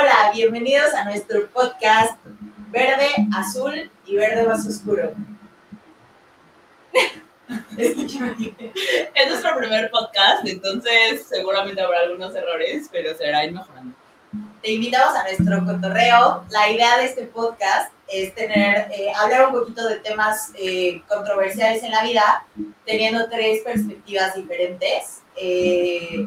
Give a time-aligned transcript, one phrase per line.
[0.00, 2.18] Hola, bienvenidos a nuestro podcast
[2.70, 5.12] Verde, Azul y Verde más Oscuro.
[7.76, 7.96] Es
[9.28, 13.94] nuestro primer podcast, entonces seguramente habrá algunos errores, pero se irá ir mejorando.
[14.62, 16.46] Te invitamos a nuestro cotorreo.
[16.48, 21.82] La idea de este podcast es tener, eh, hablar un poquito de temas eh, controversiales
[21.82, 22.46] en la vida,
[22.86, 25.20] teniendo tres perspectivas diferentes.
[25.36, 26.24] Eh,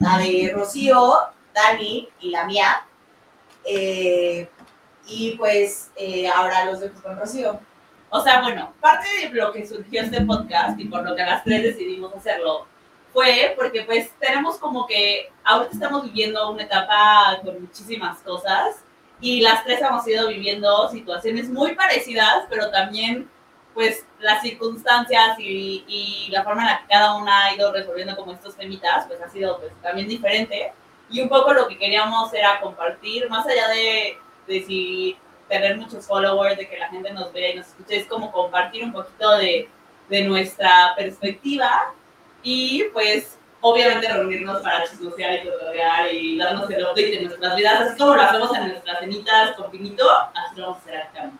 [0.00, 1.14] la de Rocío,
[1.54, 2.84] Dani y la mía.
[3.64, 4.48] Eh,
[5.06, 7.60] y pues eh, ahora los dejo con Rocío.
[8.10, 11.26] O sea, bueno, parte de lo que surgió este podcast y por lo que a
[11.26, 12.66] las tres decidimos hacerlo
[13.12, 18.84] fue porque pues tenemos como que ahorita estamos viviendo una etapa con muchísimas cosas
[19.20, 23.30] y las tres hemos ido viviendo situaciones muy parecidas, pero también
[23.72, 28.16] pues las circunstancias y, y la forma en la que cada una ha ido resolviendo
[28.16, 30.72] como estos temitas, pues ha sido pues también diferente.
[31.10, 35.16] Y un poco lo que queríamos era compartir, más allá de, de si
[35.48, 38.84] tener muchos followers, de que la gente nos vea y nos escuche, es como compartir
[38.84, 39.68] un poquito de,
[40.08, 41.92] de nuestra perspectiva
[42.42, 47.80] y pues obviamente reunirnos para chismosear y tutorial y darnos el update de nuestras vidas,
[47.80, 51.30] así como lo hacemos en nuestras cenitas con pinito, así lo vamos a hacer acá.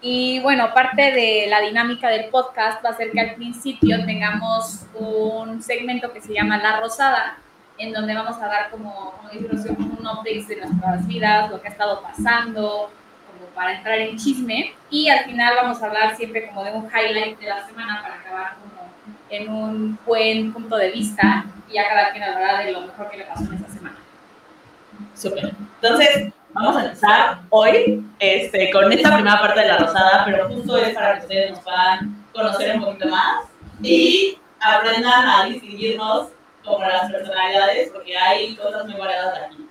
[0.00, 4.86] Y bueno, parte de la dinámica del podcast va a ser que al principio tengamos
[4.94, 7.38] un segmento que se llama La Rosada,
[7.80, 11.60] en donde vamos a dar como, como dice Rocío, un update de nuestras vidas, lo
[11.60, 12.90] que ha estado pasando,
[13.26, 14.74] como para entrar en chisme.
[14.90, 18.16] Y al final vamos a hablar siempre como de un highlight de la semana para
[18.16, 18.90] acabar como
[19.30, 23.16] en un buen punto de vista y ya cada quien hablará de lo mejor que
[23.16, 23.96] le pasó en esa semana.
[25.14, 25.54] Súper.
[25.80, 30.76] Entonces, vamos a empezar hoy este, con esta primera parte de la rosada, pero justo
[30.76, 33.46] es para que ustedes nos puedan conocer un poquito más
[33.82, 36.28] y aprendan a distinguirnos
[36.70, 39.68] como las personalidades, porque hay cosas muy variadas aquí.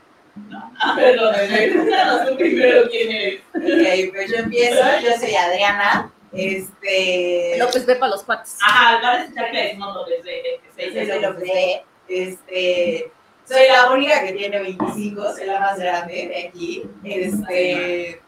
[0.47, 0.71] ¿no?
[0.79, 3.41] A ver, lo de cuéntanos tú primero quién eres.
[3.55, 4.83] Ok, pues yo empiezo.
[5.01, 6.11] Yo soy Adriana.
[6.31, 7.55] Este.
[7.57, 8.57] López ve para los cuates.
[8.61, 10.21] Ajá, vale escuchar que le decimos López
[10.75, 11.83] soy López López B.
[12.07, 13.11] Este.
[13.45, 16.83] Soy la única que tiene 25, soy la más grande de aquí.
[17.03, 18.21] Este.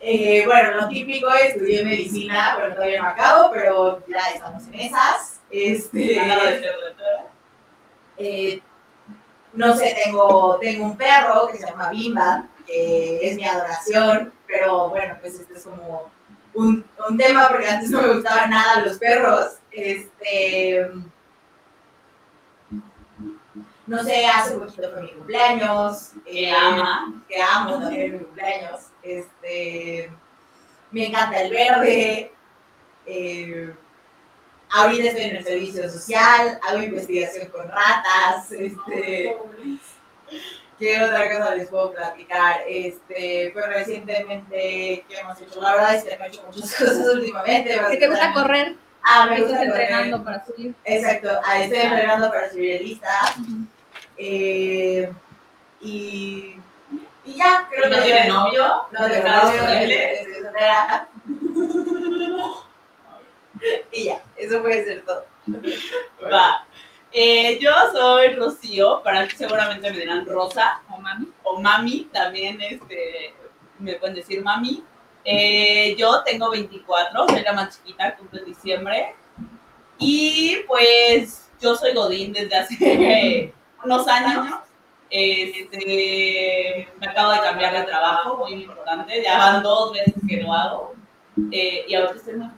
[0.00, 5.40] eh, bueno, lo típico, estudié medicina, pero todavía no acabo, pero ya estamos en esas.
[5.50, 6.20] Este.
[6.20, 7.26] Acaba de ser doctora.
[8.16, 8.60] Eh,
[9.54, 14.88] no sé, tengo, tengo un perro que se llama Bimba, que es mi adoración, pero
[14.88, 16.10] bueno, pues este es como
[16.54, 19.56] un, un tema porque antes no me gustaban nada los perros.
[19.70, 20.90] Este,
[23.86, 26.12] no sé, hace poquito fue mi cumpleaños.
[26.24, 27.22] Que eh, ama.
[27.28, 28.80] Que amo también mi cumpleaños.
[29.02, 30.10] Este,
[30.90, 32.32] me encanta el verde.
[33.06, 33.74] eh,
[34.72, 38.50] ahorita estoy en el servicio social, hago investigación con ratas.
[38.52, 39.36] Este,
[40.78, 42.62] ¿Qué otra cosa les puedo platicar?
[42.66, 45.60] Este, pues recientemente, ¿qué hemos hecho?
[45.60, 47.80] La verdad es que no he hecho muchas cosas últimamente.
[47.90, 48.76] ¿Qué te gusta correr?
[49.04, 49.68] Ah, me gusta correr.
[49.68, 50.74] entrenando para subir.
[50.84, 53.08] Exacto, ah, estoy entrenando para subir el lista.
[54.16, 55.12] Eh,
[55.80, 56.56] y,
[57.24, 58.82] y ya, creo ¿No que tiene novio?
[58.92, 61.08] No tengo ¿Está novio, soltera.
[63.92, 65.24] Y ya, eso puede ser todo.
[66.32, 66.66] Va.
[67.12, 71.28] Eh, yo soy Rocío, para ti seguramente me dirán Rosa O mami.
[71.42, 73.34] o Mami, también este,
[73.78, 74.82] me pueden decir Mami.
[75.24, 79.14] Eh, yo tengo 24, soy la más chiquita, cumple en diciembre.
[79.98, 83.54] Y pues yo soy Godín desde hace
[83.84, 84.54] unos años.
[85.10, 89.22] Este, me acabo de cambiar de trabajo, muy importante.
[89.22, 90.94] Ya van dos veces que lo hago.
[91.50, 92.48] Eh, y ahora estoy muy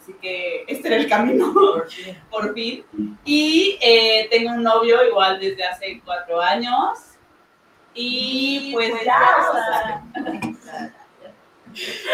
[0.00, 1.52] Así que este era el camino,
[2.30, 2.84] por fin.
[3.24, 6.98] Y eh, tengo un novio igual desde hace cuatro años.
[7.94, 9.20] Y pues ya,
[9.50, 10.04] o sea,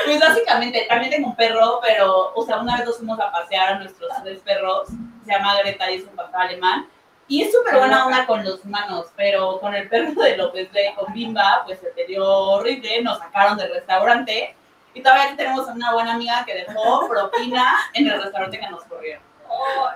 [0.05, 3.75] pues básicamente, también tengo un perro, pero, o sea, una vez nos fuimos a pasear
[3.75, 4.89] a nuestros tres perros,
[5.25, 6.89] se llama Greta y es un pastor alemán,
[7.29, 10.95] y es súper buena onda con los humanos, pero con el perro de López de
[10.95, 14.55] con Bimba, pues se te dio horrible, nos sacaron del restaurante,
[14.95, 18.85] y todavía tenemos a una buena amiga que dejó propina en el restaurante que nos
[18.85, 19.23] corrieron.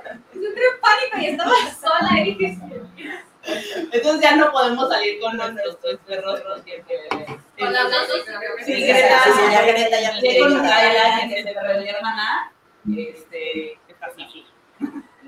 [0.05, 2.59] Entré en pánico y estaba sola y dije,
[3.93, 6.85] Entonces ya no podemos salir con nuestros tres perros porque
[7.59, 8.25] Con las dos,
[8.65, 10.63] Sí, Greta, sí, ya Greta ya no con.
[10.63, 12.53] Micaela, que el mi hermana,
[12.97, 14.47] este, está así.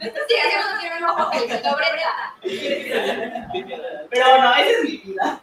[0.00, 1.48] Tiene un ojo que el
[4.10, 5.42] Pero bueno, esa es mi vida.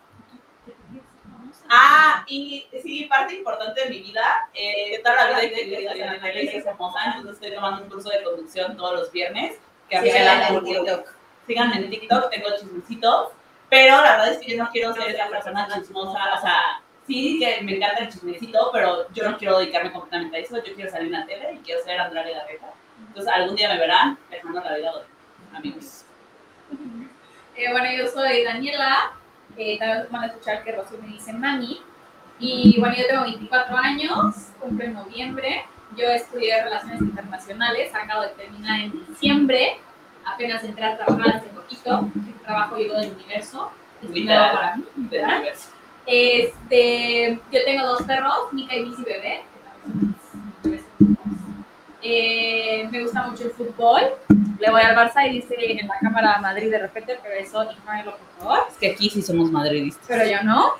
[1.70, 5.98] Ah, y sí, parte importante de mi vida, eh, toda la vida he querido estar
[5.98, 9.58] en la hermosa, entonces estoy tomando un curso de conducción todos los viernes,
[9.90, 10.66] que a mí me mucho.
[10.66, 11.08] TikTok.
[11.48, 13.30] Síganme en TikTok, tengo chismecitos,
[13.70, 17.40] Pero la verdad es que yo no quiero ser esa persona chismosa, o sea, sí
[17.40, 20.90] que me encanta el chismecito, pero yo no quiero dedicarme completamente a eso, yo quiero
[20.90, 22.74] salir en la tele y quiero ser Andrea Legarreta.
[23.08, 26.06] Entonces algún día me verán dejando la vida de amigos.
[27.56, 29.14] Eh, bueno, yo soy Daniela,
[29.57, 31.81] eh, también van a escuchar que Rocío me dice mami.
[32.40, 35.66] Y bueno, yo tengo 24 años, cumple en noviembre.
[35.96, 39.78] Yo estudié Relaciones Internacionales, acabo de terminar en diciembre.
[40.25, 42.10] Apenas entré a trabajar hace poquito.
[42.44, 43.72] Trabajo llegó del universo.
[44.02, 44.38] es Literal.
[44.44, 45.36] nuevo para mí, Del ¿verdad?
[45.38, 45.69] universo.
[46.06, 49.44] Este, yo tengo dos perros, Mica y Bici Bebé.
[49.54, 50.25] que también son.
[52.07, 54.04] Eh, me gusta mucho el fútbol.
[54.60, 58.16] Le voy al Barça y dice en la cámara Madrid de repente, pero eso ignórelo
[58.16, 58.68] por favor.
[58.69, 60.06] Es que aquí sí somos madridistas.
[60.07, 60.74] Pero yo no.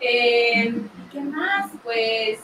[0.00, 0.72] Eh,
[1.10, 1.72] ¿Qué más?
[1.82, 2.38] Pues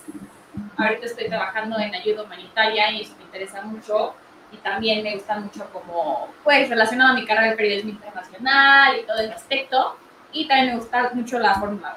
[0.76, 4.14] ahorita estoy trabajando en ayuda humanitaria y eso me interesa mucho.
[4.50, 9.06] Y también me gusta mucho como, pues, relacionado a mi carrera de periodismo internacional y
[9.06, 9.96] todo ese aspecto.
[10.32, 11.96] Y también me gusta mucho la Fórmula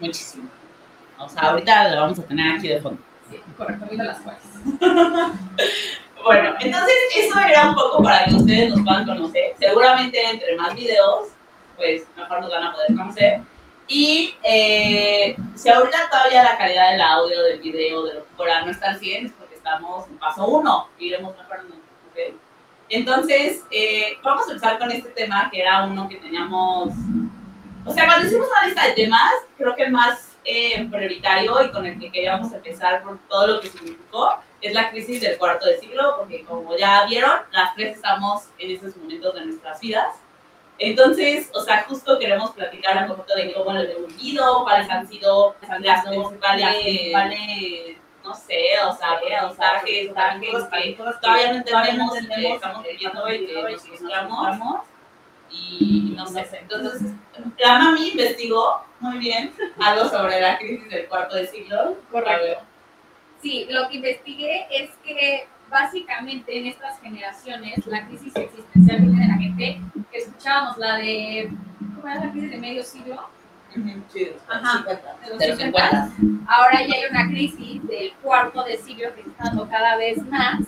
[0.00, 0.06] 1.
[0.06, 0.48] Muchísimo.
[1.18, 3.11] O sea, ahorita lo vamos a tener aquí de fondo.
[3.56, 4.42] Correcto, mira las cuales.
[6.24, 9.54] Bueno, entonces eso era un poco para que ustedes nos puedan conocer.
[9.58, 11.30] Seguramente entre más videos,
[11.76, 13.40] pues mejor nos van a poder conocer.
[13.88, 18.64] Y eh, si ahorita todavía la calidad del audio, del video, de lo que fuera
[18.64, 21.74] no está al 100, es porque estamos en paso 1 y iremos mejorando.
[21.74, 22.36] ¿ok?
[22.88, 26.90] Entonces, eh, vamos a empezar con este tema que era uno que teníamos.
[27.84, 31.86] O sea, cuando hicimos una lista de temas, creo que más eh, prioritario y con
[31.86, 35.78] el que queríamos empezar por todo lo que significó es la crisis del cuarto de
[35.78, 40.16] siglo, porque como ya vieron, las tres estamos en esos momentos de nuestras vidas.
[40.78, 45.08] Entonces, o sea, justo queremos platicar un poquito de cómo lo hemos vivido, cuáles han
[45.08, 50.06] sido las principales, no sé, o sea, aprendizajes,
[50.40, 54.80] mensajes que todavía no entendemos estamos viviendo y que nos frustramos.
[55.52, 57.12] Y no sé, entonces,
[57.58, 61.96] la mami investigó muy bien algo sobre la crisis del cuarto de siglo.
[62.10, 62.62] Correcto.
[63.42, 69.28] Sí, lo que investigué es que básicamente en estas generaciones la crisis existencial viene de
[69.28, 73.28] la gente que escuchábamos la de ¿cómo era la crisis de medio siglo?
[74.12, 74.84] Sí, Ajá.
[75.22, 76.12] De los de los 50.
[76.46, 80.60] Ahora ya hay una crisis del cuarto de siglo que está dando cada vez más,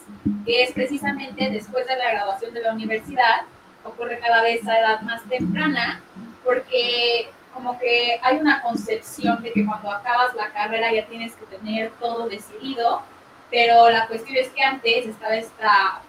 [0.46, 3.42] que es precisamente después de la graduación de la universidad,
[3.84, 6.00] ocurre cada vez a edad más temprana,
[6.42, 11.46] porque como que hay una concepción de que cuando acabas la carrera ya tienes que
[11.46, 13.02] tener todo decidido,
[13.50, 16.02] pero la cuestión es que antes estaba esta,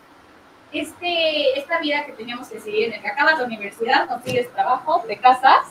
[0.71, 5.03] este, esta vida que teníamos que seguir en el que acabas la universidad, consigues trabajo,
[5.07, 5.67] te casas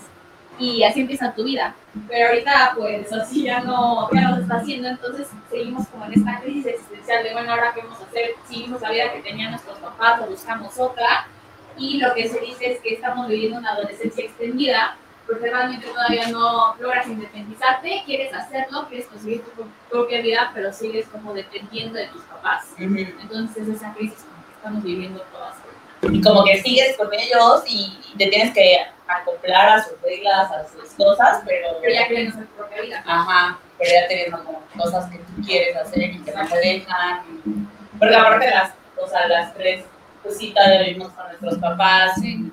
[0.59, 1.75] y así empieza tu vida.
[2.09, 6.13] Pero ahorita pues así ya no, ya no se está haciendo, entonces seguimos como en
[6.13, 9.51] esta crisis existencial de bueno, ahora qué vamos a hacer, seguimos la vida que tenían
[9.51, 11.27] nuestros papás o buscamos otra.
[11.77, 16.29] Y lo que se dice es que estamos viviendo una adolescencia extendida, porque realmente todavía
[16.29, 22.09] no logras independizarte, quieres hacerlo, quieres conseguir tu propia vida, pero sigues como dependiendo de
[22.09, 22.75] tus papás.
[22.79, 25.57] Entonces esa crisis como que estamos viviendo todas.
[26.03, 28.79] Y como que sigues con ellos y y te tienes que
[29.09, 33.05] acoplar a sus reglas, a sus cosas, pero, Pero ya quieren hacer tu propia vida.
[33.07, 37.69] Ajá, pero ya teniendo como cosas que tú quieres hacer y que no te dejan.
[37.99, 39.85] Porque aparte las, o sea, las tres,
[40.25, 42.19] pues sí, todavía vivimos con nuestros papás.
[42.25, 42.51] Y,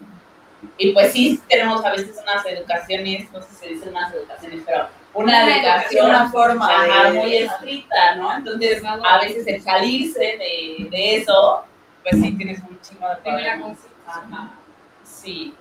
[0.78, 4.62] y pues sí, tenemos a veces unas educaciones, no sé si se dicen unas educaciones,
[4.66, 8.34] pero una Una educación Una forma ajá, de- muy estricta, ¿no?
[8.38, 11.64] Entonces, a veces el salirse de, de eso,
[12.04, 13.78] pues sí tienes un chingo de problemas.
[14.06, 14.52] Ajá,
[15.04, 15.54] sí.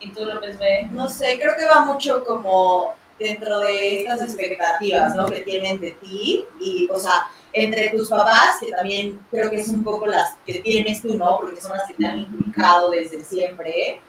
[0.00, 0.88] ¿Y tú, López, ve?
[0.90, 5.26] No sé, creo que va mucho como dentro de estas expectativas, ¿no?
[5.26, 9.68] Que tienen de ti y, o sea, entre tus papás, que también creo que es
[9.68, 11.38] un poco las que tienes tú, ¿no?
[11.40, 14.00] Porque son las que te han inculcado desde siempre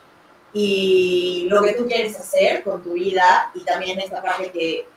[0.51, 4.87] y lo que tú quieres hacer con tu vida y también esta parte que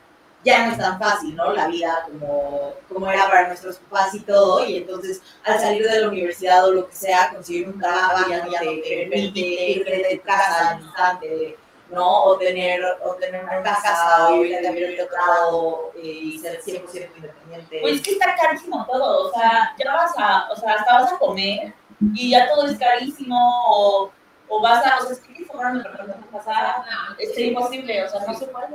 [0.45, 1.53] ya no es tan fácil, ¿no?
[1.53, 6.01] La vida como, como era para nuestros papás y todo, y entonces al salir de
[6.01, 10.71] la universidad o lo que sea, conseguir un trabajo ya no te permite de casa
[10.71, 11.59] al instante,
[11.91, 12.25] ¿no?
[12.25, 16.61] O tener, o tener una casa o irte a vivir a otro lado y ser
[16.61, 17.79] 100% independiente.
[17.81, 21.13] Pues es que está carísimo todo, o sea, ya vas a, o sea, hasta vas
[21.13, 21.73] a comer
[22.15, 23.37] y ya todo es carísimo,
[23.69, 24.11] o,
[24.49, 25.85] o vas a, o sea, es que quieres comprar una
[26.33, 26.85] casa,
[27.19, 28.69] es imposible, o sea, no se puede.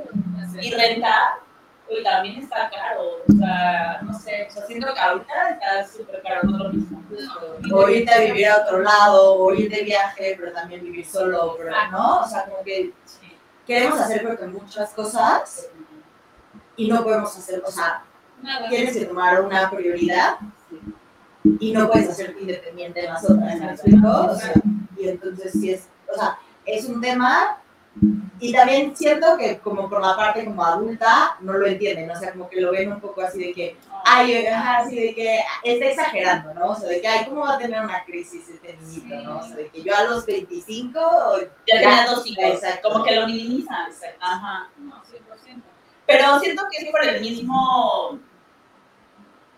[0.60, 1.32] Y rentar,
[1.90, 6.22] uy, también está caro, o sea, no sé, o sea, siento que ahorita está súper
[6.22, 7.02] caro, no lo mismo.
[7.72, 11.54] o irte a vivir a otro lado, o ir de viaje, pero también vivir solo,
[11.58, 12.20] pero, ¿no?
[12.20, 12.92] O sea, como que.
[13.66, 15.68] Queremos hacer creo que muchas cosas
[16.76, 18.04] y no podemos hacer, o sea,
[18.42, 18.68] Nada.
[18.68, 20.36] tienes que tomar una prioridad
[21.60, 24.08] y no puedes hacerte independiente de las otras, ¿me explico?
[24.08, 24.52] O sea,
[24.96, 27.58] y entonces sí es, o sea, es un tema
[28.40, 32.32] y también siento que como por la parte como adulta no lo entienden, o sea,
[32.32, 36.52] como que lo ven un poco así de que, ay, así de que está exagerando,
[36.54, 36.70] ¿no?
[36.70, 39.38] O sea, de que, ay, ¿cómo va a tener una crisis este niñito, no?
[39.38, 41.00] O sea, de que yo a los 25
[41.66, 42.90] Ya tenía dos hijos, Exacto.
[42.90, 43.90] como que lo minimizan.
[44.20, 44.68] Ajá.
[44.78, 45.62] No, 100%.
[46.06, 48.18] Pero siento que es por el mismo,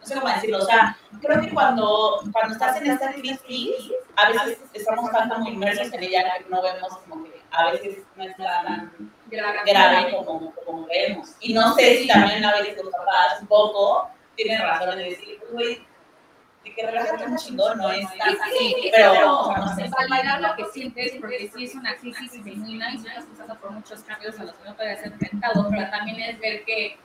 [0.01, 4.31] no sé cómo decirlo, o sea, creo que cuando, cuando estás en esta crisis, a
[4.31, 8.25] veces estamos tanto muy inmersos en ella que no vemos como que a veces no
[8.25, 9.59] es tan Grave.
[9.67, 11.35] grave como, como vemos.
[11.41, 15.39] Y no sé si también a veces los papás un poco tienen razón en decir,
[15.41, 15.87] pues, güey,
[16.65, 19.75] de que relájate un chingón, no es tan así, es pero, como o sea, no
[19.77, 19.91] sé.
[20.09, 23.71] validar lo que sientes, porque sí es una crisis genuina y sí estás pasando por
[23.71, 26.99] muchos cambios a los que no puedes ser enfrentado, pero también es ver que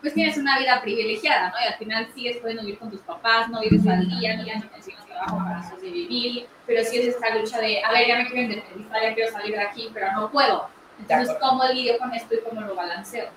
[0.00, 1.54] pues tienes una vida privilegiada, ¿no?
[1.62, 4.70] Y al final sigues pudiendo vivir con tus papás, no vives al día, no no
[4.70, 8.42] consigues trabajo para sobrevivir, pero sí es esta lucha de, a ver, ya me quiero
[8.42, 10.68] independizar, ya quiero salir de aquí, pero no puedo.
[10.98, 11.36] Entonces.
[11.40, 13.28] ¿cómo lidio con esto y cómo lo balanceo?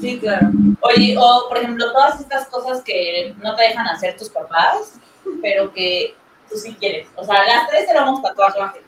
[0.00, 0.48] Sí, claro.
[0.80, 4.98] Oye, o por ejemplo, todas estas cosas que no te dejan hacer tus papás,
[5.42, 6.14] pero que
[6.48, 7.08] tú sí quieres.
[7.16, 8.82] O sea, las tres éramos tatuajes.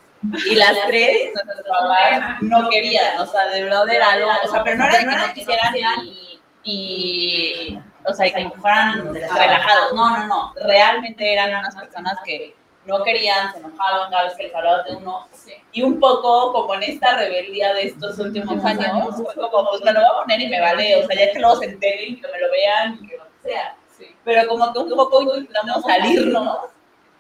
[0.47, 3.19] Y las tres, nuestros papás no querían.
[3.21, 4.29] O sea, de verdad era algo.
[4.45, 5.75] O sea, pero no era que no quisieran
[6.05, 9.93] y, y o sea, y que fueran relajados.
[9.95, 10.55] No, no, no.
[10.67, 12.55] Realmente eran unas personas que
[12.87, 15.29] no querían, se enojaban cada vez que les hablabas de uno.
[15.73, 19.93] Y un poco como en esta rebeldía de estos últimos años, fue como, pues me
[19.93, 20.97] lo voy a poner y me vale.
[20.97, 23.25] O sea, ya que luego se enteren y que me lo vean y que lo
[23.25, 23.77] que sea.
[24.25, 26.59] Pero como que un poco intentamos salirnos,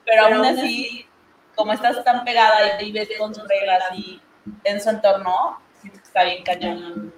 [0.04, 1.06] pero aún así,
[1.54, 4.20] como estás tan pegada y vives con sus reglas y
[4.64, 7.14] en su entorno, siento que está bien cañón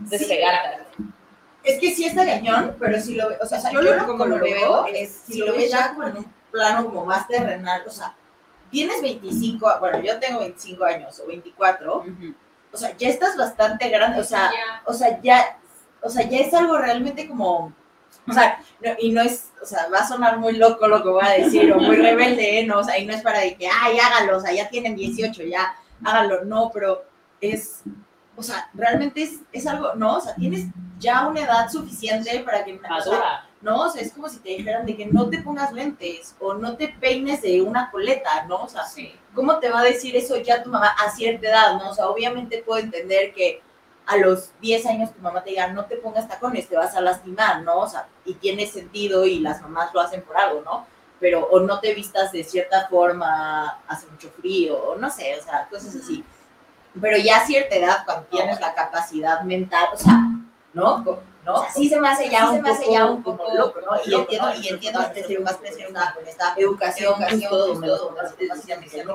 [0.00, 0.86] despegarte.
[1.64, 4.38] Es que sí está cañón, pero si lo ve- o sea, yo lo, como lo
[4.38, 8.14] veo, es si lo ves ya como en un plano como más terrenal, o sea,
[8.70, 12.04] tienes 25, bueno, yo tengo 25 años o 24,
[12.72, 14.82] o sea, ya estás bastante grande, o sea, Ya.
[14.86, 15.58] o sea, ya,
[16.02, 17.72] o sea, ya es algo realmente como,
[18.28, 21.08] o sea, no- y no es, o sea, va a sonar muy loco lo que
[21.08, 22.66] voy a decir, o muy rebelde, ¿eh?
[22.66, 24.94] no, o sea, y no es para de que, ay, hágalo, o sea, ya tienen
[24.96, 25.74] 18, ya,
[26.04, 27.04] hágalo, no, pero
[27.40, 27.80] es,
[28.36, 30.66] o sea, realmente es, es algo, no, o sea, tienes
[30.98, 33.44] ya una edad suficiente para que, sea, Madura.
[33.60, 36.54] no, o sea, es como si te dijeran de que no te pongas lentes, o
[36.54, 38.62] no te peines de una coleta, ¿no?
[38.62, 38.82] O sea,
[39.34, 41.90] ¿cómo te va a decir eso ya tu mamá a cierta edad, no?
[41.90, 43.62] O sea, obviamente puedo entender que
[44.08, 47.00] a los 10 años tu mamá te diga, no te pongas tacones, te vas a
[47.02, 47.80] lastimar, ¿no?
[47.80, 50.86] O sea, y tiene sentido y las mamás lo hacen por algo, ¿no?
[51.20, 55.42] Pero, o no te vistas de cierta forma, hace mucho frío, o no sé, o
[55.42, 56.24] sea, cosas así.
[56.98, 60.20] Pero ya a cierta edad, cuando tienes la capacidad mental, o sea,
[60.74, 61.04] ¿no?
[61.44, 61.54] ¿no?
[61.54, 63.22] O sea, sí se me hace ya, Sí un, se me hace poco, ya un
[63.22, 63.96] poco loco, ¿no?
[64.04, 65.00] Y entiendo, y entiendo
[65.42, 67.14] más presión con esta educación,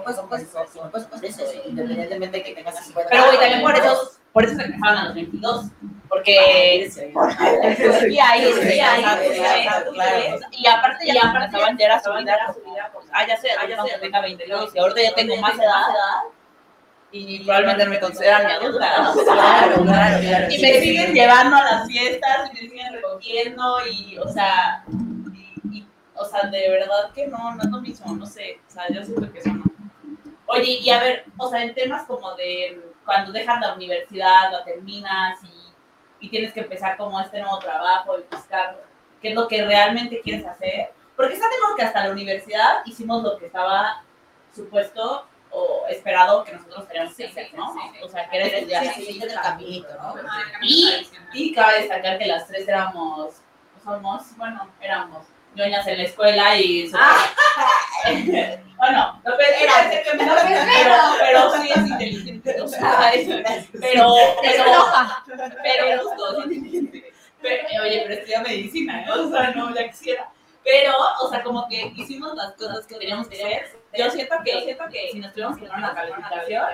[0.04, 3.62] puedes, no puedes, no puedes hacer eso, independientemente de que tengas 50 Pero, güey, también
[3.62, 5.66] por eso, por eso se a los 22.
[6.10, 6.92] Porque.
[8.10, 9.04] Y ahí, sí, ahí,
[9.94, 10.40] claro.
[10.52, 12.90] Y aparte, ya acaban ya era su vida.
[12.94, 14.76] pues, Ah, ya sé, ah, ya sé, tenga 22.
[14.76, 15.86] Y ahorita ya tengo más edad.
[17.16, 19.04] Y probablemente me consideran mi adulta.
[19.04, 19.14] ¿no?
[19.14, 20.48] Claro, claro, claro.
[20.52, 24.84] Y me siguen llevando a las fiestas, y me siguen recogiendo, y, o sea,
[25.32, 28.72] y, y, o sea, de verdad que no, no es lo mismo, no sé, o
[28.72, 29.64] sea, yo siento que eso no.
[30.48, 34.64] Oye, y a ver, o sea, en temas como de cuando dejas la universidad, la
[34.64, 38.84] terminas y, y tienes que empezar como este nuevo trabajo y buscar
[39.22, 43.38] qué es lo que realmente quieres hacer, porque claro que hasta la universidad hicimos lo
[43.38, 44.04] que estaba
[44.56, 47.74] supuesto o esperado que nosotros teníamos que hacer, ¿no?
[48.04, 48.84] O sea, que era estudiar.
[48.96, 50.16] Del caminito, ¿no?
[50.64, 53.36] Y, y cabe destacar que las tres éramos,
[53.84, 56.90] somos, bueno, éramos ñoñas en la escuela y...
[58.78, 63.12] bueno, no pensé Era- que me pero, pero sí es inteligente, o sea,
[63.80, 64.66] pero, pero,
[65.62, 66.10] pero.
[67.42, 69.26] Pero, oye, pero estudia medicina, ¿no?
[69.26, 70.30] o sea, no, ya quisiera.
[70.64, 73.78] Pero, o sea, como que hicimos las cosas que teníamos que hacer.
[73.96, 76.66] Yo siento que, siento que si nos tuviéramos que dar una calificación,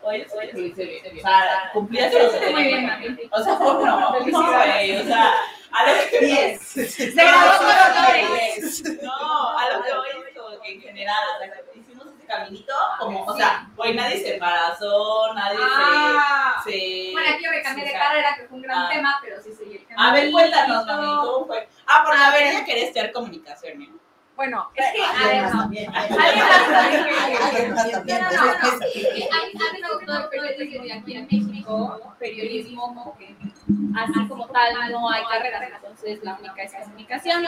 [0.00, 1.18] oye, oye, lo hice bien.
[1.18, 2.00] O sea, cumplí.
[2.50, 2.90] Muy bien.
[3.30, 5.34] O sea, no, no, güey, o sea,
[5.72, 6.62] a lo que Diez.
[6.62, 8.82] Se graduó con honores.
[9.02, 12.74] no, a lo que voy es como que en general, o sea, hicimos ese caminito,
[12.98, 16.62] como, o sea, hoy nadie se embarazó, nadie Ah.
[16.64, 17.10] se.
[17.12, 18.88] Bueno, aquí yo me cambié de carrera, que fue un gran ah.
[18.90, 19.81] tema, pero sí seguí.
[19.96, 21.68] A ver, cuéntanos, mami, ¿cómo fue?
[21.86, 24.02] Ah, porque a ver, ella quería estudiar comunicación, ¿no?
[24.36, 25.94] Bueno, es que además, también.
[25.94, 27.42] Alguien más también.
[27.42, 28.22] Alguien más también.
[28.22, 28.52] No, no, no.
[28.62, 33.36] Hay, un autor periodismo y aquí en México, periodismo como que
[33.96, 37.44] así como tal no hay carreras, entonces la única es comunicación.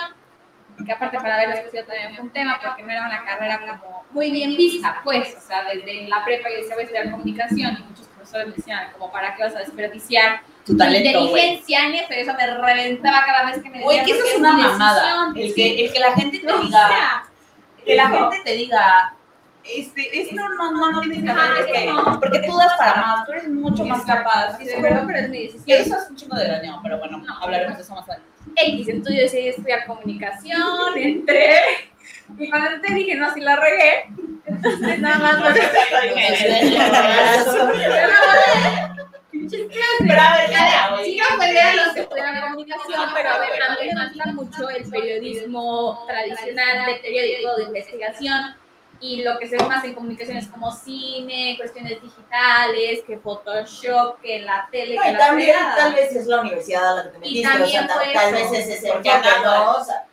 [0.84, 3.78] que aparte para ver la sociedad también fue un tema, porque no era una carrera
[3.80, 7.10] como muy bien vista, pues, o sea, desde la prepa yo decía, voy a estudiar
[7.10, 11.86] comunicación y muchos profesores me decían, como, ¿para qué vas a desperdiciar Tu talento, inteligencia
[11.86, 12.12] en eso?
[12.12, 15.32] Y eso me reventaba cada vez que me decían, que eso es una mamada.
[15.36, 17.24] El que, el que la gente te O diga, sea,
[17.84, 18.30] que la no.
[18.30, 19.14] gente te diga,
[19.64, 22.20] este, es no, no, no, no tienes que hacer, Ajá, es que, no.
[22.20, 24.58] porque tú das para más, tú eres mucho más capaz.
[24.58, 25.80] Sí, de verdad, pero es mi decisión.
[25.80, 27.38] eso es un chingo de daño, pero bueno, No.
[27.38, 28.30] hablaremos de eso más adelante.
[28.56, 30.62] X, entonces yo decidí estudiar comunicación,
[30.96, 31.54] entré,
[32.38, 34.06] y cuando entré dije, no, si la regué,
[34.46, 35.48] entonces nada más lo
[39.98, 41.04] Pero a ver, ya, güey.
[41.04, 44.32] Sí, no fue de los que estudian comunicación, pero a ver, a mí me gusta
[44.32, 48.56] mucho el periodismo tradicional de periódico, de investigación,
[49.00, 54.20] y lo que se ve más en comunicación es como cine, cuestiones digitales, que Photoshop,
[54.22, 57.12] que la tele, No, que y la también tal vez es la universidad a la
[57.12, 59.10] que te Y metiste, o sea, también ta- fue tal eso, vez es ese enfoque.
[59.44, 59.70] ¿no?
[59.72, 60.04] O sea,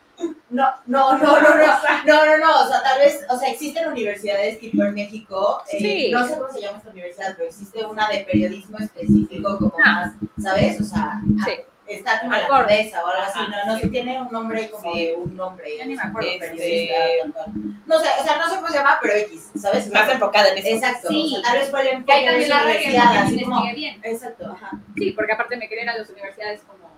[0.50, 1.66] no, no, no, no, no,
[2.04, 6.10] no, no, no, o sea, tal vez, o sea, existen universidades tipo en México, eh,
[6.12, 10.12] no sé cómo se llama esta universidad, pero existe una de periodismo específico como ah.
[10.12, 10.80] más, ¿sabes?
[10.80, 11.46] O sea, ah,
[11.86, 14.92] está como la cabeza o algo así, ah, no, no se tiene un nombre como
[14.92, 15.80] un nombre.
[15.80, 17.46] Este, periodista,
[17.86, 19.90] No sé, o sea, no sé cómo se llama, pero X, ¿sabes?
[19.90, 20.68] Más enfocada en eso.
[20.68, 21.08] Exacto,
[21.42, 23.62] tal vez fue el enfoque la universidad, así como...
[23.74, 24.00] Bien.
[24.02, 24.78] Exacto, ajá.
[24.96, 26.91] Sí, porque aparte me querían a las universidades como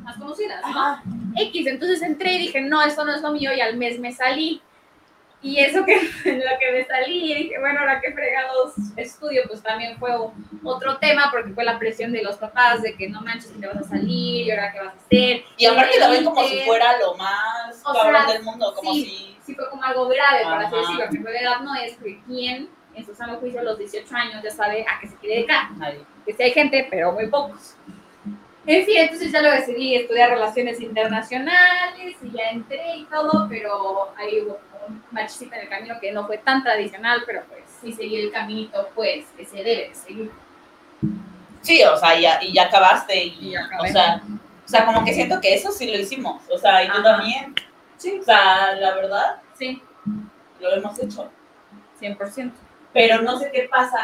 [0.00, 0.68] más conocidas, ¿no?
[0.68, 1.02] Ajá.
[1.36, 4.12] X, entonces entré y dije, no, esto no es lo mío, y al mes me
[4.12, 4.60] salí.
[5.40, 5.94] Y eso que
[6.24, 10.10] lo que me salí, dije, bueno, ahora que fregados estudio, pues también fue
[10.62, 13.66] otro tema, porque fue la presión de los papás de que no manches que te
[13.66, 15.44] vas a salir, y ahora qué vas a hacer.
[15.56, 16.66] Y aparte lo ven como si Elite.
[16.66, 19.04] fuera lo más O cabrón sea, del mundo, como sí.
[19.04, 19.32] si...
[19.42, 22.70] Sí fue como algo grave, para así decirlo, que en realidad no es, porque quién
[22.94, 25.70] en su sano juicio a los 18 años ya sabe a qué se quiere dedicar.
[25.72, 26.04] Nadie.
[26.24, 27.74] que sí hay gente, pero muy pocos.
[28.64, 34.14] En fin, entonces ya lo decidí estudiar relaciones internacionales y ya entré y todo, pero
[34.16, 37.92] ahí hubo un machista en el camino que no fue tan tradicional, pero pues sí
[37.92, 40.30] seguí el caminito pues que se debe de seguir.
[41.60, 44.22] Sí, o sea, ya, y ya acabaste y, o sea,
[44.64, 47.54] o sea, como que siento que eso sí lo hicimos, o sea, y tú también.
[47.96, 48.18] Sí.
[48.20, 49.80] O sea, la verdad, Sí,
[50.60, 51.30] lo hemos hecho.
[52.00, 52.52] 100%.
[52.92, 53.98] Pero no sé qué pasa.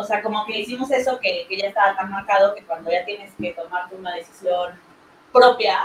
[0.00, 3.04] O sea, como que hicimos eso que, que ya estaba tan marcado que cuando ya
[3.04, 4.72] tienes que tomarte una decisión
[5.32, 5.78] propia,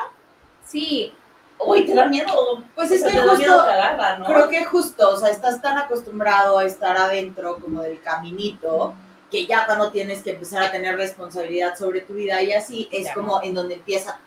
[0.66, 1.14] Sí,
[1.60, 2.64] uy, te da miedo.
[2.74, 4.26] Pues es que te da miedo justo, cagarla, ¿no?
[4.26, 8.94] creo que justo, o sea, estás tan acostumbrado a estar adentro como del caminito,
[9.32, 13.12] que ya cuando tienes que empezar a tener responsabilidad sobre tu vida y así, es
[13.14, 14.20] como en donde empieza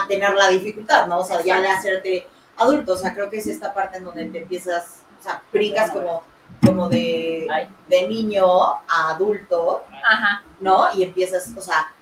[0.00, 1.20] a tener la dificultad, ¿no?
[1.20, 4.24] O sea, ya de hacerte adulto, o sea, creo que es esta parte en donde
[4.26, 6.22] te empiezas, o sea, brincas como,
[6.64, 7.46] como de,
[7.88, 8.46] de niño
[8.88, 10.42] a adulto, ajá.
[10.60, 10.88] ¿no?
[10.94, 11.92] Y empiezas, o sea,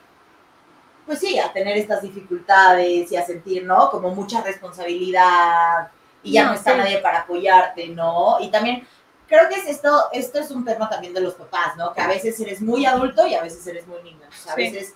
[1.07, 3.91] pues sí, a tener estas dificultades y a sentir, ¿no?
[3.91, 5.89] Como mucha responsabilidad
[6.23, 6.79] y ya no, No, está sí.
[6.79, 8.39] nadie para apoyarte, ¿no?
[8.41, 8.87] Y también
[9.27, 11.93] creo que es esto, esto es un tema también de los papás, ¿no?
[11.93, 14.27] Que a veces eres muy adulto y a veces eres muy niño.
[14.29, 14.63] O sea, a Sí.
[14.63, 14.95] veces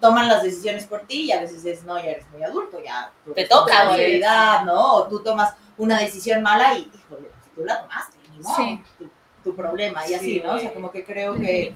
[0.00, 3.12] toman las decisiones por ti y a veces es, no, ya eres muy adulto, ya
[3.34, 4.94] Te toca, ¿no?
[4.94, 8.16] O tú tomas una decisión mala y, híjole, tú la tomaste,
[8.56, 8.80] Sí.
[8.98, 9.08] tu,
[9.42, 10.54] tu problema y así, Sí, ¿no?
[10.54, 11.74] O sea, como que creo que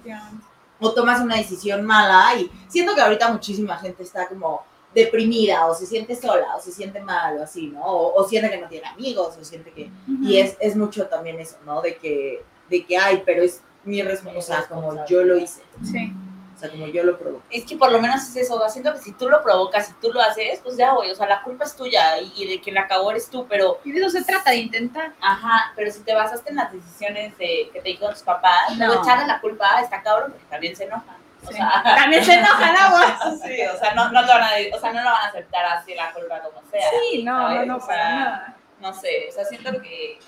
[0.80, 4.62] o tomas una decisión mala y siento que ahorita muchísima gente está como
[4.94, 7.84] deprimida o se siente sola o se siente mal o así, ¿no?
[7.84, 9.90] O, o siente que no tiene amigos o siente que...
[10.22, 11.82] Y es, es mucho también eso, ¿no?
[11.82, 16.12] De que, de que hay, pero es mi responsabilidad, como yo lo hice, Sí.
[16.58, 17.56] O sea, como yo lo provoqué.
[17.56, 20.12] Es que por lo menos es eso, siento que si tú lo provocas, si tú
[20.12, 22.74] lo haces, pues ya, güey, o sea, la culpa es tuya y, y de quien
[22.74, 25.12] la cagó eres tú, pero, Y de eso se trata, de intentar.
[25.20, 28.86] ajá, pero si te basaste en las decisiones de, que te dijeron tus papás, No.
[28.88, 31.16] no echarle la culpa está cabrón porque también se enojan.
[31.44, 31.54] O Sí.
[31.54, 33.40] sea, También se enojan aguas.
[33.44, 35.64] sí, o sea, no, no, te van a, o sea, no lo van a aceptar
[35.66, 36.82] así la culpa como sea.
[37.12, 37.66] Sí, no, no, ¿sabes?
[37.68, 38.56] no, O sea, para nada.
[38.80, 40.18] No sé, o sea, siento que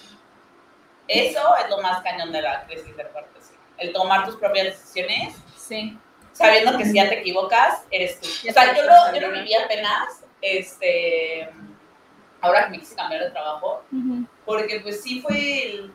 [1.09, 3.55] eso es lo más cañón de la crisis de parte, sí.
[3.79, 5.99] El tomar tus propias decisiones Sí.
[6.41, 8.29] Sabiendo que si ya te equivocas, eres tú.
[8.49, 11.51] O sea, yo lo, yo lo viví apenas, este,
[12.41, 13.85] ahora que me quise cambiar de trabajo,
[14.47, 15.93] porque pues sí fue el,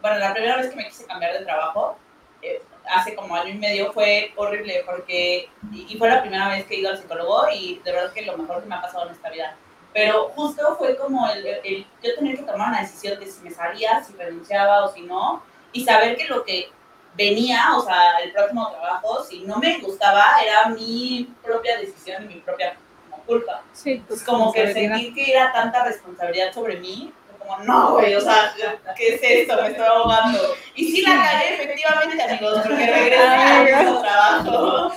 [0.00, 1.98] bueno, la primera vez que me quise cambiar de trabajo,
[2.42, 6.64] eh, hace como año y medio, fue horrible, porque, y, y fue la primera vez
[6.66, 9.06] que he ido al psicólogo, y de verdad que lo mejor que me ha pasado
[9.06, 9.56] en esta vida.
[9.92, 13.50] Pero justo fue como el, el yo tener que tomar una decisión de si me
[13.50, 16.70] salía, si renunciaba o si no, y saber que lo que
[17.16, 22.34] venía, o sea, el próximo trabajo, si no me gustaba, era mi propia decisión y
[22.34, 22.76] mi propia
[23.26, 23.62] culpa.
[23.72, 28.20] Sí, Pues como que sentir que era tanta responsabilidad sobre mí, como, no, güey, o
[28.20, 28.54] sea,
[28.96, 29.60] ¿qué es esto?
[29.60, 30.38] Me estoy ahogando.
[30.74, 34.92] Y sí la cagué, efectivamente, amigos, porque regresé al mismo trabajo.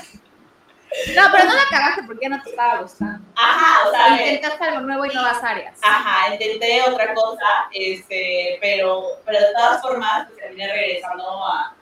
[1.16, 3.24] No, pero no la acabaste porque ya no te estaba gustando.
[3.36, 5.78] Ajá, o sea, Intentaste algo nuevo y nuevas áreas.
[5.84, 11.76] Ajá, intenté otra cosa, este, pero, pero de todas formas, pues, terminé regresando a,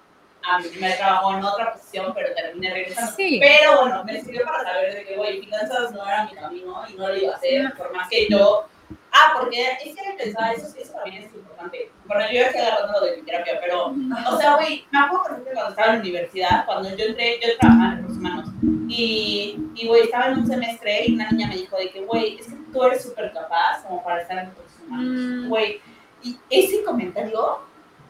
[0.50, 3.12] a mi primer trabajo en otra posición, pero terminé regresando.
[3.16, 3.38] Sí.
[3.42, 6.94] Pero bueno, me sirvió para saber de que, güey, finanzas no era mi camino y
[6.94, 8.66] no lo iba a hacer, por más que yo...
[9.12, 11.92] Ah, porque es que pensaba, eso, eso también es importante.
[12.06, 13.86] Bueno, yo ya estoy agarrando lo de mi terapia, pero,
[14.30, 17.58] o sea, güey, me acuerdo perfecto cuando estaba en la universidad, cuando yo entré, yo
[17.58, 18.50] trabajaba en recursos humanos,
[18.90, 22.38] y, y, güey, estaba en un semestre y una niña me dijo de que, güey,
[22.40, 25.50] es que tú eres súper capaz como para estar en recursos humanos, Mm.
[25.50, 25.82] güey.
[26.24, 27.60] Y ese comentario,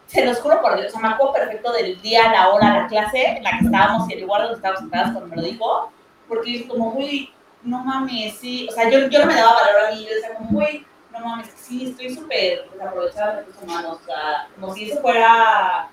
[0.08, 2.88] se los juro por Dios, o sea, me acuerdo perfecto del día, la hora, la
[2.88, 5.91] clase en la que estábamos y el lugar donde estábamos sentadas cuando me lo dijo,
[6.28, 9.82] porque es como, güey, no mames, sí, o sea, yo, yo no me daba valor
[9.88, 14.00] a mí, yo decía como, güey, no mames, sí, estoy súper desaprovechada de recursos humanos,
[14.02, 15.89] o sea, como si eso fuera,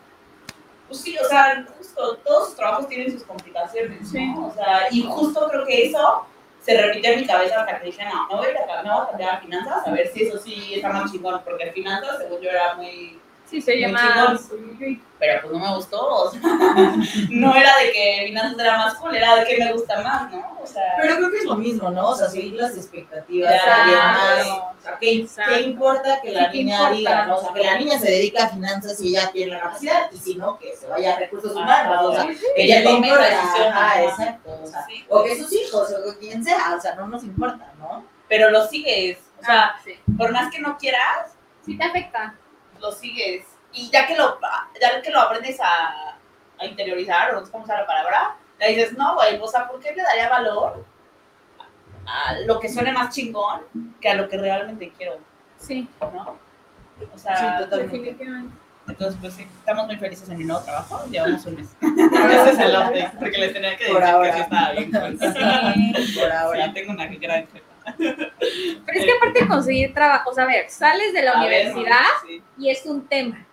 [0.86, 4.26] pues sí, o sea, justo, todos sus trabajos tienen sus complicaciones, Sí.
[4.26, 4.46] ¿no?
[4.46, 6.24] O sea, y justo creo que eso
[6.60, 9.08] se repitió en mi cabeza hasta que dije, no, no voy a, me voy a
[9.08, 12.50] cambiar a finanzas, a ver si eso sí está más chingón, porque finanzas, según yo,
[12.50, 13.20] era muy
[13.54, 14.36] Sí, se llama.
[15.20, 16.40] pero pues no me gustó, o sea,
[17.30, 20.58] no era de que finanzas era más cool, era de que me gusta más, ¿no?
[20.60, 22.08] O sea, Pero creo que es lo mismo, ¿no?
[22.08, 24.74] O sea, seguir las expectativas claro.
[24.76, 26.96] O sea, ¿qué, qué importa que la ¿Qué niña importa?
[26.96, 27.36] diga, ¿no?
[27.36, 30.16] O sea, que la niña se dedica a finanzas y ella tiene la capacidad, y
[30.18, 33.74] si no, que se vaya a recursos humanos, o sea, que ella tome esa decisión,
[33.74, 34.08] ¿no?
[34.10, 34.60] exacto.
[34.64, 35.04] O sea, Sí.
[35.08, 38.04] o que sus hijos, o quien sea, o sea, no nos importa, ¿no?
[38.28, 39.92] pero lo sigues, o sea, Ah, sí.
[40.18, 41.30] por más que no quieras,
[41.64, 42.34] Sí te afecta.
[42.84, 43.44] Lo sigues.
[43.72, 44.38] Y ya que lo,
[44.80, 46.16] ya que lo aprendes a,
[46.58, 49.66] a interiorizar, o no sé cómo usar la palabra, le dices, no, güey, o sea,
[49.66, 50.84] ¿por qué le daría valor
[52.06, 53.62] a lo que suene más chingón
[54.00, 55.18] que a lo que realmente quiero,
[55.58, 56.36] Sí, ¿no?
[57.12, 57.96] O sea, Sí, totalmente.
[57.98, 58.56] definitivamente.
[58.86, 61.74] entonces, pues sí, estamos muy felices en mi nuevo trabajo, llevamos un mes.
[61.80, 64.92] Ese es el update, porque les tenía que decir que sí estaba bien.
[66.14, 66.66] Por ahora.
[66.66, 68.23] Sí, tengo una gran jefa.
[68.38, 71.40] Pero es que aparte de conseguir trabajo, o sea, a ver, sales de la A
[71.40, 72.28] ver, universidad ¿no?
[72.28, 72.42] Sí.
[72.58, 73.46] y es un tema.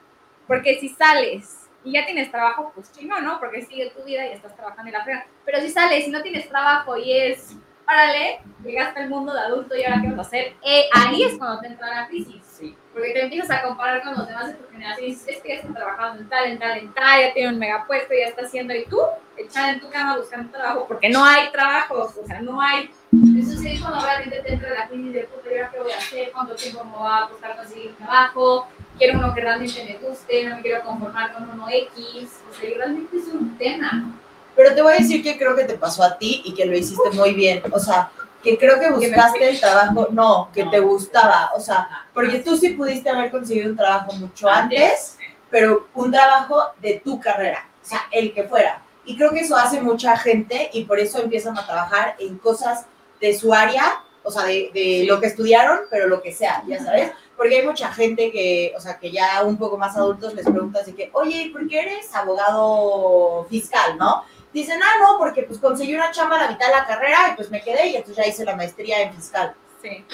[0.48, 3.40] Porque si sales y ya tienes trabajo, pues chingón, ¿no?
[3.40, 5.26] Porque sigue tu vida y estás trabajando en la frega.
[5.46, 7.56] Pero si sales y no tienes trabajo y es,
[7.88, 11.38] órale, llegaste al mundo de adulto y ahora qué vas a hacer, eh, ahí es
[11.38, 12.44] cuando te entra la crisis.
[12.46, 12.76] Sí.
[12.94, 15.50] Porque te empiezas a comparar con los demás de tu generación y dices, es que
[15.50, 18.46] ya está trabajando en tal, en tal, en tal, ya tiene un megapuesto, ya está
[18.46, 19.00] haciendo, y tú,
[19.44, 22.92] echada en tu cama buscando trabajo, porque no hay trabajos, o sea, no hay.
[23.12, 25.98] Entonces es cuando realmente te entra la crisis de, puta, ¿y ahora qué voy a
[25.98, 26.32] hacer?
[26.32, 28.68] ¿Cuánto tiempo me va a costar conseguir trabajo?
[28.98, 32.70] Quiero uno que realmente me guste, no me quiero conformar con uno X, o sea,
[32.70, 34.14] y realmente es un tema.
[34.56, 36.78] Pero te voy a decir que creo que te pasó a ti y que lo
[36.78, 37.64] hiciste muy bien.
[37.72, 38.12] O sea,
[38.44, 41.52] que creo que buscaste el trabajo, no, que te gustaba.
[41.56, 45.18] O sea, porque tú sí pudiste haber conseguido un trabajo mucho antes,
[45.50, 48.82] pero un trabajo de tu carrera, o sea, el que fuera.
[49.12, 52.86] Y creo que eso hace mucha gente y por eso empiezan a trabajar en cosas
[53.20, 56.82] de su área, o sea, de, de lo que estudiaron, pero lo que sea, ya
[56.82, 57.12] sabes.
[57.36, 60.84] Porque hay mucha gente que, o sea, que ya un poco más adultos les preguntas
[60.84, 64.24] así que, oye, ¿por qué eres abogado fiscal, no?
[64.54, 67.36] Dicen, ah, no, porque pues conseguí una chamba a la mitad de la carrera y
[67.36, 69.54] pues me quedé y entonces ya hice la maestría en fiscal.
[69.82, 70.06] Sí.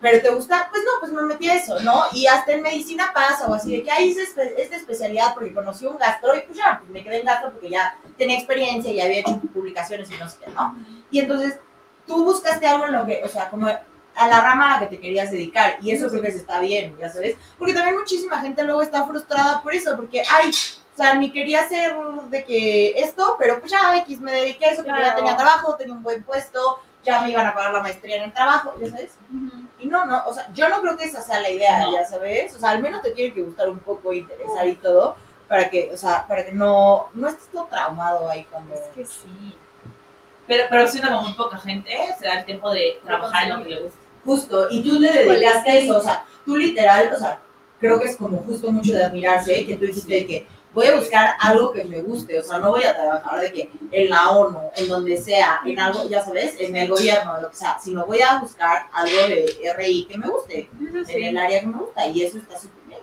[0.00, 0.68] ¿Pero te gusta?
[0.70, 2.04] Pues no, pues me metí a eso, ¿no?
[2.12, 5.84] Y hasta en medicina pasa, o así de que, ahí hice esta especialidad porque conocí
[5.84, 9.00] un gastro y pues ya, pues me quedé en gastro porque ya tenía experiencia y
[9.00, 10.76] había hecho publicaciones y no sé qué, ¿no?
[11.10, 11.58] Y entonces
[12.06, 14.96] tú buscaste algo en lo que, o sea, como a la rama a la que
[14.96, 18.40] te querías dedicar y eso creo que se está bien, ya sabes, porque también muchísima
[18.40, 21.94] gente luego está frustrada por eso, porque, ay, o sea, ni quería hacer
[22.28, 25.76] de que esto, pero pues ya, X, me dediqué a eso, porque ya tenía trabajo,
[25.76, 28.90] tenía un buen puesto, ya me iban a pagar la maestría en el trabajo, ya
[28.90, 29.12] sabes.
[29.80, 31.92] Y no, no, o sea, yo no creo que esa sea la idea, No.
[31.92, 32.54] ya sabes.
[32.54, 35.16] O sea, al menos te tiene que gustar un poco, interesar y todo,
[35.48, 38.74] para que, o sea, para que no, no estés todo traumado ahí cuando...
[38.74, 39.56] Es que sí.
[40.46, 43.64] Pero, pero siendo como muy poca gente, se da el tiempo de trabajar en lo
[43.64, 43.98] que le gusta.
[44.24, 47.40] Justo, y tú le dedicaste eso, o sea, tú literal, o sea,
[47.78, 51.34] creo que es como justo mucho de admirarse, que tú dijiste que voy a buscar
[51.40, 54.70] algo que me guste, o sea, no voy a trabajar de que en la ONU,
[54.76, 58.20] en donde sea, en algo, ya sabes, en el gobierno, lo que sea, sino voy
[58.22, 60.70] a buscar algo de RI que me guste,
[61.08, 63.00] en el área que me gusta, y eso está súper bien.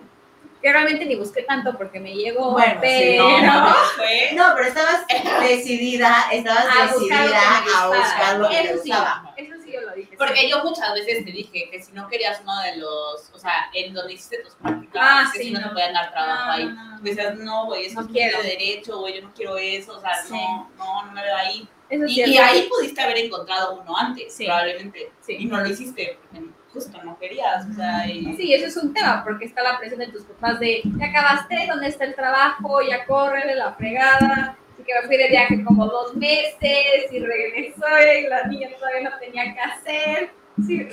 [0.62, 3.28] Que realmente ni busqué tanto porque me llegó, Bueno, sí, pero...
[3.28, 4.30] No, no, fue.
[4.34, 5.02] No, pero estabas
[5.48, 7.40] decidida, estabas A decidida
[7.76, 9.34] a buscar lo que te Eso sí, gustaba.
[9.36, 10.16] eso sí yo lo dije.
[10.18, 10.50] Porque sí.
[10.50, 13.92] yo muchas veces te dije que si no querías uno de los, o sea, en
[13.94, 15.66] donde hiciste tus prácticas, Ah, que sí, si no, no.
[15.68, 16.64] te podían dar trabajo No, ahí.
[16.66, 16.98] no.
[16.98, 18.42] Tú decías, no, güey, eso No quiero.
[18.42, 20.32] de derecho, güey, yo no quiero eso, o sea, Sí.
[20.34, 21.68] no, no, no me veo ahí.
[21.90, 25.10] Eso Y, ahí pudiste haber encontrado uno antes, probablemente.
[25.28, 28.36] Y no lo hiciste, porque justo no querías, o sea, y...
[28.36, 31.66] Sí, eso es un tema, porque está la presión de tus papás de, ya acabaste,
[31.66, 32.82] ¿dónde está el trabajo?
[32.82, 34.58] Ya córrele la fregada.
[34.78, 39.10] Y que me fui de viaje como dos meses y regresé y la niña todavía
[39.10, 40.30] no tenía que hacer.
[40.66, 40.88] Sí,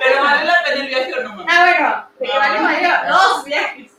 [0.00, 1.46] Pero vale la pena el viaje o no, mamá.
[1.48, 3.92] Ah, bueno, de que valió, valió, dos viajes.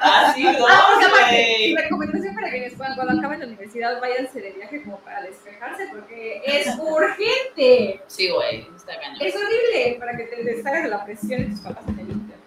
[0.00, 1.76] Ah, sí, Ah, dos, aparte, güey.
[1.76, 6.42] recomendación para quienes puedan, cuando acaben la universidad, váyanse de viaje como para despejarse, porque
[6.44, 8.02] es urgente.
[8.06, 9.16] Sí, güey, está cañón.
[9.20, 12.37] Es horrible para que te deshagas de la presión de tus papás en el Inter.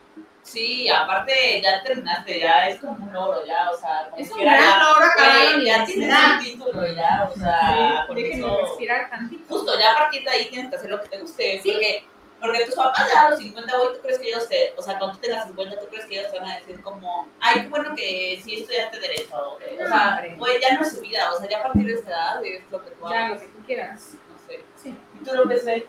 [0.52, 4.40] Sí, aparte ya terminaste, ya es como un logro, ya, o sea, como Es un
[4.42, 9.44] gran ya, la güey, ya tienes un título, ya, o sea, Déjenme eso, respirar tantito.
[9.48, 11.72] justo, ya a partir de ahí tienes que hacer lo que te guste, Sí.
[11.72, 12.06] porque,
[12.42, 14.98] porque tus papás ya a los 50, güey, ¿tú crees que ellos te, o sea,
[14.98, 17.68] cuando tú tengas 50, ¿tú crees que ellos te van a decir como, ay, qué
[17.70, 20.36] bueno que sí estudiaste Derecho, o No, sea, hombre.
[20.38, 22.64] güey, ya no es su vida, o sea, ya a partir de esta edad es
[22.72, 24.10] lo que tú Ya, hagas, lo que tú quieras.
[24.30, 24.66] no sé.
[24.76, 24.98] Sí.
[25.16, 25.86] ¿Y tú lo ves eh?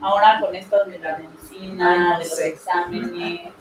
[0.00, 2.48] ahora con esto de la medicina, no de los sé.
[2.48, 3.52] exámenes?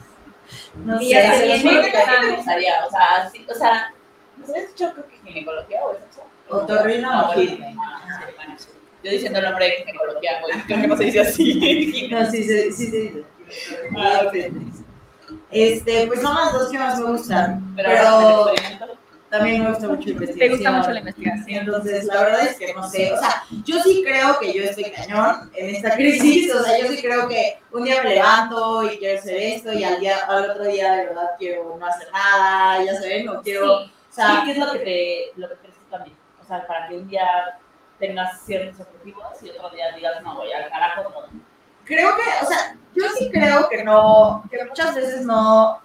[0.76, 2.86] No Y sé, ya se los ¿Por juro que- te gustaría?
[2.86, 3.94] O sea, sí, o sea,
[4.38, 6.24] ¿nos habías dicho creo que ginecología o es eso?
[6.50, 7.76] Otorrino o gine.
[9.04, 12.08] Yo diciendo el nombre de ginecología, güey, creo que no se dice así.
[12.12, 13.24] No, sí, sí, sí, sí.
[13.98, 14.34] Ah, ok.
[15.52, 18.54] Este, pues son las dos que más me gustan, Pero, pero
[19.34, 20.52] también me gusta mucho la Te investigación.
[20.52, 21.60] gusta mucho la investigación.
[21.66, 24.92] Entonces, la verdad es que no sé, o sea, yo sí creo que yo estoy
[24.92, 28.98] cañón en esta crisis, o sea, yo sí creo que un día me levanto y
[29.00, 32.84] quiero hacer esto y al, día, al otro día de verdad quiero no hacer nada,
[32.86, 33.92] ya saben, no quiero, Sí.
[34.12, 36.16] o sea, ¿Y qué es lo que te, lo que tú también?
[36.40, 37.26] O sea, para que un día
[37.98, 41.28] tengas ciertos objetivos y otro día digas, no, voy al carajo todo.
[41.86, 45.82] creo que, o sea, yo sí creo que no, que muchas veces no,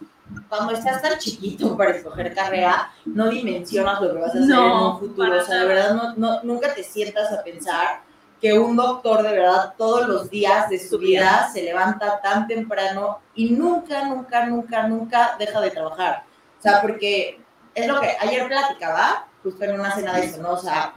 [0.49, 4.67] cuando estás tan chiquito para escoger carrera, no dimensionas lo que vas a hacer No,
[4.67, 8.01] en un futuro, o sea, de verdad no, no, nunca te sientas a pensar
[8.41, 13.21] que un doctor de verdad todos los días de su vida se levanta tan temprano
[13.35, 16.23] y nunca, nunca, nunca, nunca deja de trabajar.
[16.59, 17.41] O sea, porque
[17.75, 20.53] es lo que ayer platicaba, justo en una cena de eso, ¿no?
[20.53, 20.95] O sea,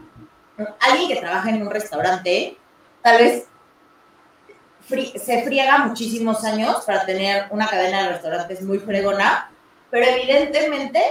[0.80, 2.58] alguien que trabaja en un restaurante,
[3.02, 3.48] tal vez
[5.15, 9.49] se friega muchísimos años para tener una cadena de restaurantes muy fregona,
[9.89, 11.01] pero evidentemente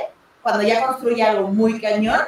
[0.42, 2.20] cuando ya construye algo muy cañón,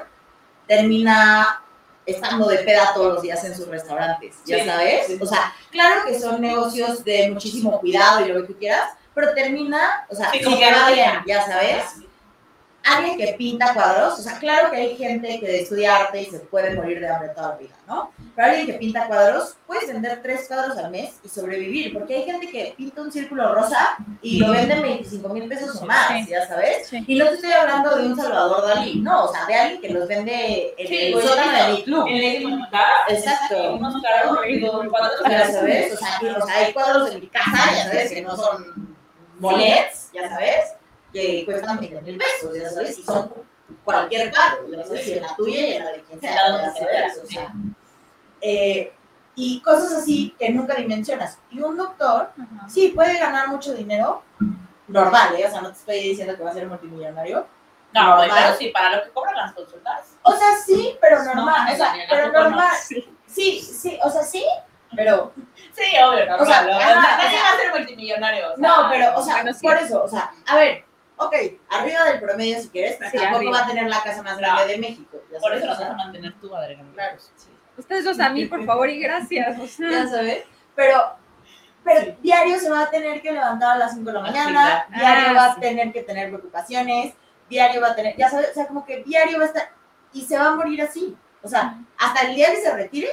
[0.66, 1.62] termina
[2.04, 5.06] estando de peda todos los días en sus restaurantes, ya Sí, sabes.
[5.06, 5.18] sí.
[5.20, 9.32] O sea, claro que son negocios de muchísimo cuidado y lo que tú quieras, pero
[9.34, 11.84] termina, o sea, Sí, como que bien, ya sabes
[12.84, 16.38] alguien que pinta cuadros, o sea, claro que hay gente que estudia arte y se
[16.40, 18.10] puede morir de hambre toda la vida, ¿no?
[18.34, 22.24] Pero alguien que pinta cuadros, puedes vender tres cuadros al mes y sobrevivir, porque hay
[22.24, 26.08] gente que pinta un círculo rosa y lo vende en 25 mil pesos o más,
[26.08, 26.26] Sí.
[26.28, 26.88] ya sabes.
[26.88, 27.04] Sí.
[27.06, 29.88] Y no te estoy hablando de un Salvador Dalí, no, o sea, de alguien que
[29.90, 32.06] los vende en Sí, el sótano de mi club.
[32.08, 33.74] En Exacto.
[33.74, 34.38] unos caros,
[34.90, 38.22] cuadros, Ya sabes, o sea, o sea, hay cuadros en mi casa, ya sabes, que
[38.22, 38.96] no son
[39.38, 40.74] molets, ya sabes,
[41.12, 43.32] que cuestan 20 mil pesos, ya sabes, y son
[43.84, 46.72] cualquier cuadro, ya sabes, y en la tuya y en la de quien sea, ya
[46.72, 47.52] sabes, o sea,
[48.40, 48.92] eh,
[49.34, 51.38] y cosas así que nunca dimensionas.
[51.50, 52.68] Y un doctor, Ajá.
[52.68, 54.22] sí, puede ganar mucho dinero,
[54.88, 55.46] normal, ¿eh?
[55.46, 57.46] O sea, no te estoy diciendo que va a ser multimillonario.
[57.94, 58.44] No, güey, Normal.
[58.46, 60.16] pero sí, para lo que cobran las consultas.
[60.22, 62.42] O sea, sí, pero No, normal, no, o sea, pero no.
[62.44, 62.70] normal.
[63.26, 64.44] Sí, sí, o sea, sí,
[64.96, 65.32] pero
[65.74, 66.40] Sí, obvio, normal.
[66.40, 66.72] O sea, ¿no?
[66.72, 68.52] ajá, Nadie o sea- va a ser multimillonario.
[68.52, 69.66] o sea, No, pero, o sea, bueno, sí.
[69.66, 70.84] por eso, o sea, a ver,
[71.26, 71.34] ok,
[71.70, 73.58] arriba del promedio si quieres, pero Sí, tampoco arriba.
[73.58, 75.18] va a tener la casa más grande de México.
[75.40, 76.84] Por eso sea, vas a mantener tú, Adriana.
[76.94, 77.16] Claro.
[77.36, 77.48] Sí.
[77.76, 79.58] Ustedes dos a mí, por favor, y gracias.
[79.58, 80.44] O sea, Ya sabes,
[80.76, 81.16] pero,
[81.84, 82.16] pero Sí.
[82.22, 85.26] diario se va a tener que levantar a las 5 de la Ah, mañana, diario
[85.30, 87.14] ah, va a tener que tener preocupaciones,
[87.48, 89.70] diario va a tener, ya sabes, o sea, como que diario va a estar,
[90.12, 91.16] y se va a morir así.
[91.42, 93.08] O sea, hasta el día que se retire,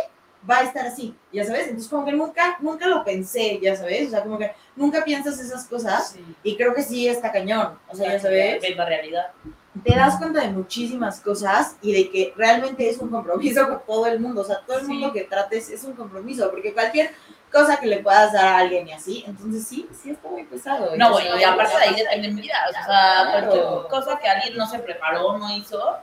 [0.50, 1.64] va a estar así, ya sabes.
[1.68, 4.08] Entonces, como que nunca, nunca lo pensé, ya sabes.
[4.08, 6.12] O sea, como que nunca piensas esas cosas.
[6.12, 6.24] Sí.
[6.44, 7.78] Y creo que sí está cañón.
[7.90, 8.62] O sea, ya sabes.
[8.62, 9.28] Ves la realidad.
[9.84, 14.06] Te das cuenta de muchísimas cosas y de que realmente es un compromiso con todo
[14.08, 14.42] el mundo.
[14.42, 14.92] O sea, todo el Sí.
[14.94, 16.50] mundo que trates es un compromiso.
[16.50, 17.12] Porque cualquier
[17.52, 20.96] cosa que le puedas dar a alguien y así, entonces sí, sí está muy pesado.
[20.98, 22.70] No, Y bueno, y aparte de ahí muy dependen vidas.
[22.70, 23.48] O sea, Claro.
[23.50, 25.98] cualquier cosa que alguien no se preparó, no hizo,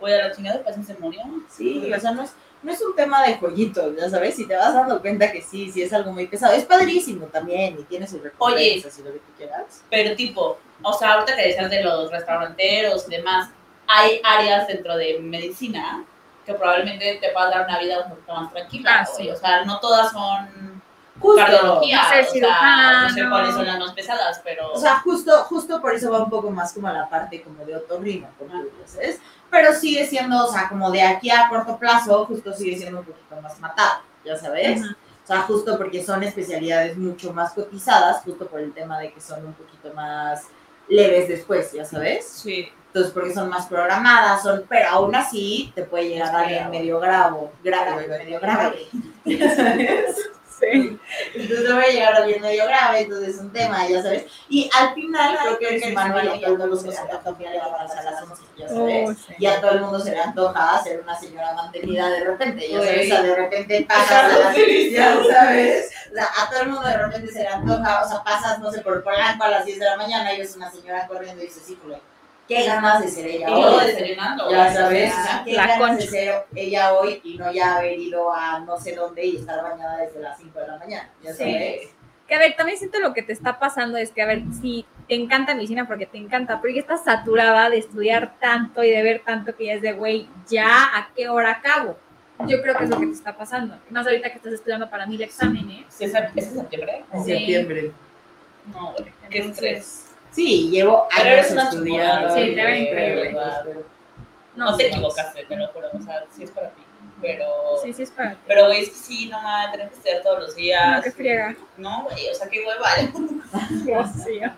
[0.00, 1.22] pues a la chingada pues se murió.
[1.48, 2.34] Sí, o sea, no es,
[2.64, 5.70] no es un tema de joyitos, ya sabes, si te vas dando cuenta que sí,
[5.70, 6.54] sí es algo muy pesado.
[6.54, 9.84] Es padrísimo también y tiene sus recompensas y lo que tú quieras.
[9.90, 13.50] Pero tipo, o sea, ahorita que decías de los restauranteros y demás,
[13.86, 16.04] hay áreas dentro de medicina
[16.46, 19.00] que probablemente te puedas dar una vida un poquito más tranquila.
[19.00, 19.30] Ah, sí.
[19.30, 20.82] O sea, no todas son
[21.20, 21.40] Justo.
[21.40, 24.72] cardiología, Ser o sea, no sé cuáles son las más pesadas, pero...
[24.72, 27.64] O sea, justo, justo por eso va un poco más como a la parte como
[27.64, 29.20] de otorrino, como tú dices.
[29.54, 33.04] Pero sigue siendo, o sea, como de aquí a corto plazo, justo sigue siendo un
[33.04, 34.82] poquito más matado, ya sabes.
[34.82, 39.20] O sea, justo porque son especialidades mucho más cotizadas, justo por el tema de que
[39.20, 40.48] son un poquito más
[40.88, 42.26] leves después, ya sabes.
[42.26, 42.68] sí.
[42.88, 47.48] Entonces, porque son más programadas, son, pero aún así te puede llegar alguien medio grave,
[47.62, 48.88] grave, medio grave.
[50.60, 51.00] Sí.
[51.34, 54.26] Entonces te puede llegar alguien medio grave, entonces es un tema, ya sabes.
[54.48, 57.98] Y al final creo que el humano y a todo el mundo se le levantarse
[57.98, 59.10] a las 11, ya sabes.
[59.10, 59.34] Oh, sí.
[59.38, 62.78] Y a todo el mundo se le antoja ser una señora mantenida de repente, ya
[62.78, 66.68] sabes, o sea, de repente pasas a las ya sabes, o sea, a todo el
[66.68, 69.64] mundo de repente se le antoja, o sea, pasas, no sé, por Polanco a las
[69.64, 72.00] 10 de la mañana y ves una señora corriendo y dices, híjole,
[72.48, 73.86] qué ganas de ser ella hoy.
[73.86, 74.50] desayunando.
[74.50, 76.10] Ya sabes, qué La ganas de concha.
[76.10, 79.98] ser ella hoy y no ya haber ido a no sé dónde y estar bañada
[79.98, 81.38] desde las 5 de la mañana, ya Sí.
[81.38, 81.88] sabes.
[82.26, 84.86] Que a ver, también siento lo que te está pasando es que, a ver, si
[85.08, 89.02] te encanta medicina porque te encanta, pero ya estás saturada de estudiar tanto y de
[89.02, 91.98] ver tanto que ya es de, güey, ya a qué hora acabo.
[92.46, 93.78] Yo creo que es lo que te está pasando.
[93.90, 95.84] Más ahorita que estás estudiando para mil exámenes.
[95.90, 97.04] ¿Sí ¿Es septiembre?
[97.12, 97.24] Sí.
[97.24, 97.92] septiembre.
[98.72, 99.12] No, güey.
[99.28, 100.03] Qué estrés.
[100.34, 102.28] Sí, llevo Pero años eres una estudiando.
[102.34, 103.22] Sí, te de increíble.
[103.32, 103.64] verdad.
[104.56, 105.88] No, No te equivocaste, te lo juro.
[105.92, 106.82] O sea, sí es para ti.
[107.20, 107.44] Pero.
[107.82, 108.38] Sí, sí, es para ti.
[108.46, 110.96] Pero, güey, es que sí, no mames, tener que estudiar todos los días.
[110.96, 111.56] No, qué friega.
[111.76, 112.88] No, güey, o sea, qué hueva.
[113.84, 114.52] Dios mío.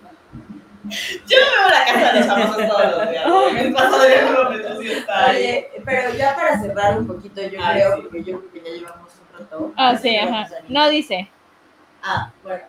[1.27, 3.25] Yo me veo a la casa de los famosos todos los días.
[3.31, 3.55] güey.
[3.55, 5.37] Me paso de kilómetros y está ahí.
[5.37, 8.03] Oye, pero ya para cerrar un poquito, yo Ay, creo, sí.
[8.03, 9.73] porque yo creo que ya llevamos un rato.
[9.77, 10.49] Ah, sí, ajá.
[10.69, 11.29] No dice.
[12.03, 12.65] Ah, bueno.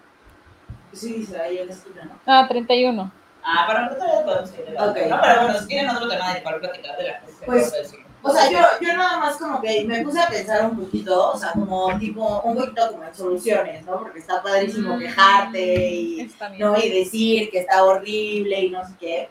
[0.97, 2.19] Sí, dice ahí en la esquina, ¿no?
[2.25, 3.11] Ah, 31.
[3.43, 4.65] Ah, pero nosotros todavía podemos seguir.
[4.65, 4.97] de Ok.
[5.09, 7.37] No, pero bueno, si quieren otro tema de para platicar de la cosa.
[7.45, 7.93] Pues.
[8.23, 11.37] O sea, yo, yo nada más como que me puse a pensar un poquito, o
[11.37, 13.99] sea, como tipo, un poquito como en soluciones, ¿no?
[13.99, 14.99] Porque está padrísimo Mm.
[14.99, 16.31] quejarte y.
[16.57, 16.75] ¿no?
[16.77, 19.29] y decir que está horrible y no sé qué.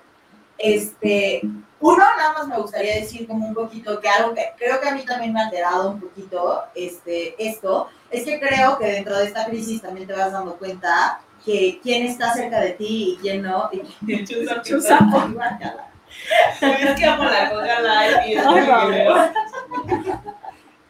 [0.57, 1.42] Este,
[1.81, 4.94] uno, nada más me gustaría decir como un poquito que algo que creo que a
[4.94, 9.26] mí también me ha alterado un poquito este, esto, es que creo que dentro de
[9.26, 13.40] esta crisis también te vas dando cuenta que quién está cerca de ti y quién
[13.42, 13.70] no.
[13.72, 14.98] Y quién Chusa, Chusa.
[16.61, 18.66] Es que amo la coca live y es Ay.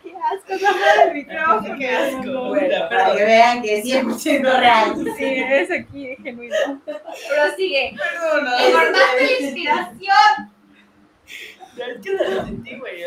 [0.02, 1.76] Qué asco, esa el micrófono.
[1.78, 2.48] Qué asco.
[2.48, 4.94] Bueno, para que vean que es 100% real.
[5.16, 6.54] Sí, es aquí genuino.
[6.84, 7.94] Prosigue.
[7.96, 10.52] Perdón, Es- Formaste la inspiración.
[11.76, 13.02] Es que se lo sentí, güey.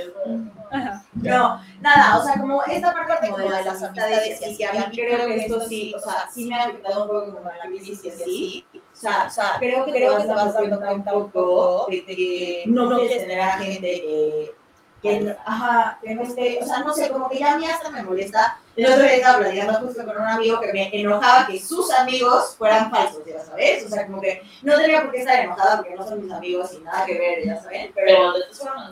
[0.72, 1.04] Ajá.
[1.22, 4.80] No, nada, o sea, como esta parte como de las amistades y que a mí
[4.92, 8.04] creo que esto sí, o sea, sí me ha afectado un poco como la crisis
[8.04, 8.66] y así.
[8.74, 12.06] O sea, o sea creo que, creo que te vas dando cuenta un poco de
[12.06, 14.56] que no quieres tener a gente que,
[15.02, 17.90] que, ajá, que no esté, o sea, no sé, como que ya a mí hasta
[17.90, 18.58] me molesta.
[18.76, 22.56] El otro día estaba platicando justo con un amigo que me enojaba que sus amigos
[22.58, 25.96] fueran falsos, ya sabes, o sea, como que no tenía por qué estar enojada porque
[25.96, 28.34] no son mis amigos y nada que ver, ya saben, pero Pero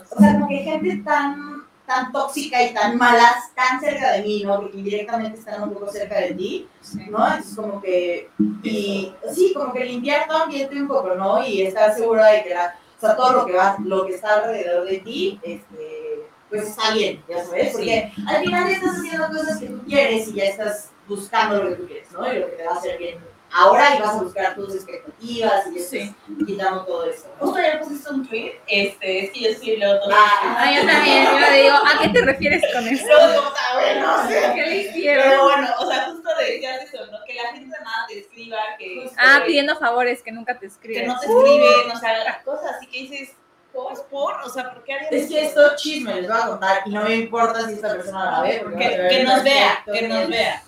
[0.09, 1.56] o sea, como que gente tan,
[1.87, 4.57] tan tóxica y tan malas, tan cerca de mí, ¿no?
[4.57, 6.67] Porque indirectamente están un poco cerca de ti,
[7.09, 7.25] ¿no?
[7.25, 8.29] Entonces como que,
[8.61, 11.47] y sí, como que limpiar tu ambiente un poco, ¿no?
[11.47, 14.35] Y estar seguro de que la, o sea, todo lo que va, lo que está
[14.35, 19.27] alrededor de ti, este, pues está bien, ya sabes, porque al final ya estás haciendo
[19.29, 22.33] cosas que tú quieres y ya estás buscando lo que tú quieres, ¿no?
[22.33, 25.67] Y lo que te va a hacer bien ahora y vas a buscar tus expectativas
[25.67, 26.15] y Sí.
[26.45, 27.45] quitando todo eso, ¿no?
[27.47, 30.13] Justo ayer pusiste un tweet, este, es que yo sí leo todo.
[30.13, 31.23] Ah, Ah, yo también.
[31.25, 33.05] Yo le digo, ¿a qué te refieres con eso?
[33.07, 34.51] Luego, como, ah, bueno, no sé.
[34.55, 35.43] ¿Qué le Pero hicieron?
[35.43, 37.17] bueno, o sea, justo decías eso, ¿no?
[37.25, 40.65] Que la gente nada te escriba, que, Ah, que- pidiendo favores que nunca te que
[40.67, 41.07] escriben.
[41.07, 43.29] no te escriben, o sea, cosas así que dices,
[43.73, 44.33] ¿cómo es por?
[44.43, 47.03] O sea, ¿por qué harían Es que esto chisme les voy a contar y no
[47.03, 48.59] me importa si esta persona la ve.
[48.63, 50.63] porque Que, que nos vea, que nos vea.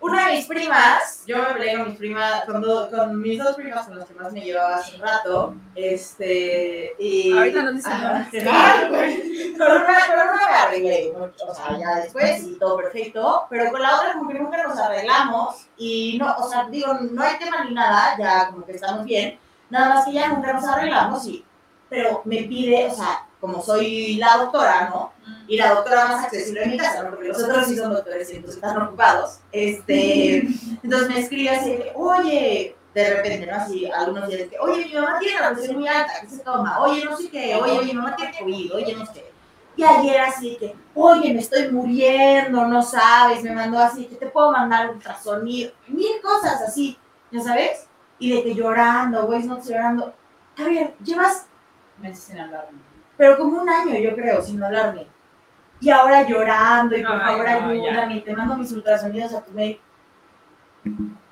[0.00, 3.54] Una de mis primas, yo me peleé con mis primas, con, do- con mis dos
[3.56, 7.32] primas con las que más me llevaba hace un rato, este, y...
[7.36, 8.28] Ahorita nos dicen Ajá.
[8.44, 8.88] nada.
[8.90, 13.80] Con una, con una me arreglé, o sea, ya después y todo perfecto, pero con
[13.82, 17.64] la otra como que nunca nos arreglamos y no, o sea, digo, no hay tema
[17.64, 19.38] ni nada, ya como que estamos bien,
[19.70, 21.44] nada más que ya nunca nos arreglamos y,
[21.88, 25.11] pero me pide, o sea, como soy la doctora, ¿no?
[25.46, 27.10] Y la doctora más accesible en mi casa, ¿no?
[27.10, 29.40] porque los otros sí son doctores y entonces están ocupados.
[29.50, 30.48] Este,
[30.82, 33.56] entonces me escribe así oye, de repente, ¿no?
[33.56, 36.80] Así, algunos días que, oye, mi mamá tiene la presión muy alta, ¿qué se toma?
[36.80, 39.32] Oye, no sé qué, oye, mi mamá tiene COVID, oye, no sé qué.
[39.74, 44.26] Y ayer así que, oye, me estoy muriendo, no sabes, me mandó así, que te
[44.26, 46.98] puedo mandar ultrasonido, mil cosas así,
[47.30, 47.86] ¿ya sabes?
[48.18, 50.14] Y de que llorando, güey, no llorando.
[50.58, 51.46] A ver, llevas
[51.98, 52.78] Meses sin hablarme.
[53.16, 55.06] pero como un año yo creo, sin hablarme.
[55.82, 59.80] Y ahora llorando y por favor ayúdame, y te mando mis ultrasonidos a tu mail.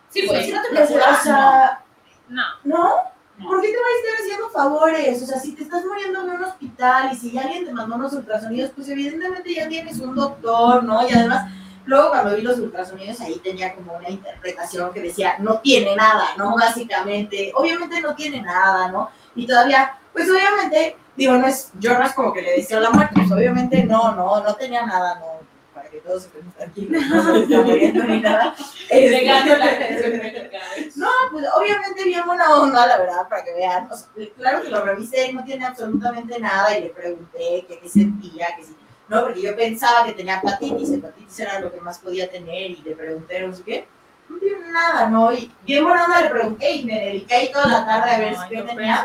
[0.08, 1.84] Sí, pues, si no te procuras, o sea,
[2.28, 2.42] No.
[2.64, 2.90] ¿no?
[3.38, 3.48] No.
[3.48, 5.22] ¿Por qué te va a estar haciendo favores?
[5.22, 8.12] O sea, si te estás muriendo en un hospital y si alguien te mandó unos
[8.12, 11.08] ultrasonidos, pues evidentemente ya tienes un doctor, ¿no?
[11.08, 11.50] Y además,
[11.86, 16.26] luego cuando vi los ultrasonidos ahí tenía como una interpretación que decía, no tiene nada,
[16.36, 16.56] ¿no?
[16.56, 19.10] Básicamente, obviamente no tiene nada, ¿no?
[19.36, 22.88] Y todavía pues obviamente, digo, no es, yo no es como que le decía la
[22.90, 25.26] muerte, pues obviamente no, no, no tenía nada, no,
[25.74, 28.54] para que todos estemos tranquilos, no se está muriendo ni nada.
[28.88, 29.26] Este,
[30.96, 33.86] no, pues obviamente bien buena onda, la verdad, para que vean.
[33.92, 37.78] O sea, claro que lo revisé y no tiene absolutamente nada y le pregunté que
[37.80, 38.74] qué sentía, que sí.
[39.08, 42.76] No, porque yo pensaba que tenía hepatitis, hepatitis era lo que más podía tener y
[42.76, 43.88] le pregunté, no sé qué.
[44.30, 45.32] No tiene nada, ¿no?
[45.32, 48.36] Y bien buena onda le pregunté y me dediqué ahí toda la tarde a ver
[48.36, 49.04] si qué tenía.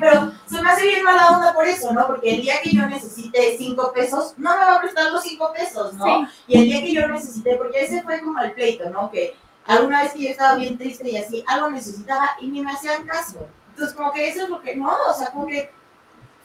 [0.00, 2.06] Pero se me hace bien mala onda por eso, ¿no?
[2.06, 5.52] Porque el día que yo necesite cinco pesos, no me va a prestar los cinco
[5.54, 6.04] pesos, ¿no?
[6.26, 6.28] Sí.
[6.48, 9.10] Y el día que yo necesité, porque ese fue como el pleito, ¿no?
[9.10, 9.36] Que
[9.66, 13.04] alguna vez que yo estaba bien triste y así, algo necesitaba y ni me hacían
[13.06, 13.46] caso.
[13.70, 15.70] Entonces, como que eso es lo que, no, o sea, como que,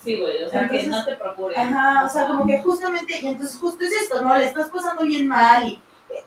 [0.04, 1.58] Sí, güey, o sea, que no te procures.
[1.58, 4.36] ajá, o sea, como que justamente, y entonces justo es esto, ¿no?
[4.36, 5.82] Le estás pasando bien mal y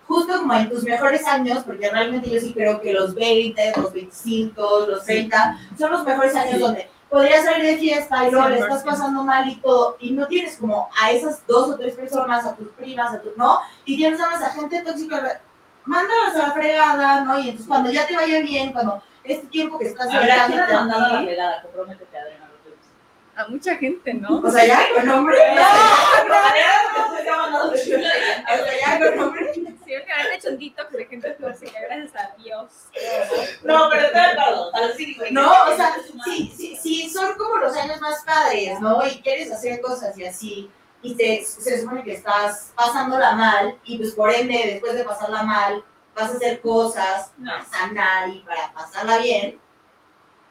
[0.07, 3.93] justo como en tus mejores años, porque realmente yo sí creo que los 20, los
[3.93, 6.61] 25, los 30 son los mejores años Sí.
[6.61, 8.85] donde podrías salir de fiesta y luego le estás 100%.
[8.85, 12.57] pasando mal y todo, y no tienes como a esas dos o tres personas, a
[12.57, 13.61] tus primas, a tu, ¿no?
[13.85, 15.41] Y tienes a esa gente tóxica,
[15.85, 17.39] mándalas a la fregada, ¿no?
[17.39, 20.47] Y entonces cuando ya te vaya bien, cuando este tiempo que estás A ver, ¿a
[20.47, 21.63] quién mandado la fregada?
[21.63, 22.44] Comprométete, Adriana.
[23.37, 24.39] A mucha gente, ¿no?
[24.39, 28.65] o sea, ya con nombre, no, Adriana, que te ha mandado de chula y- o
[28.65, 29.53] sea, ya con nombre.
[29.55, 32.71] Sí, que haber hecho un detox de gente tóxica, gracias a Dios.
[33.65, 34.71] No, pero te de acuerdo.
[34.73, 35.33] O sea, sí, güey.
[35.33, 39.05] No, o sea, sí, sí, sí, son como los años más padres, ¿no?
[39.07, 40.71] Y quieres hacer cosas y así,
[41.03, 45.43] y te, se supone que estás pasándola mal, y pues por ende, después de pasarla
[45.43, 49.59] mal, vas a hacer cosas para sanar y para pasarla bien.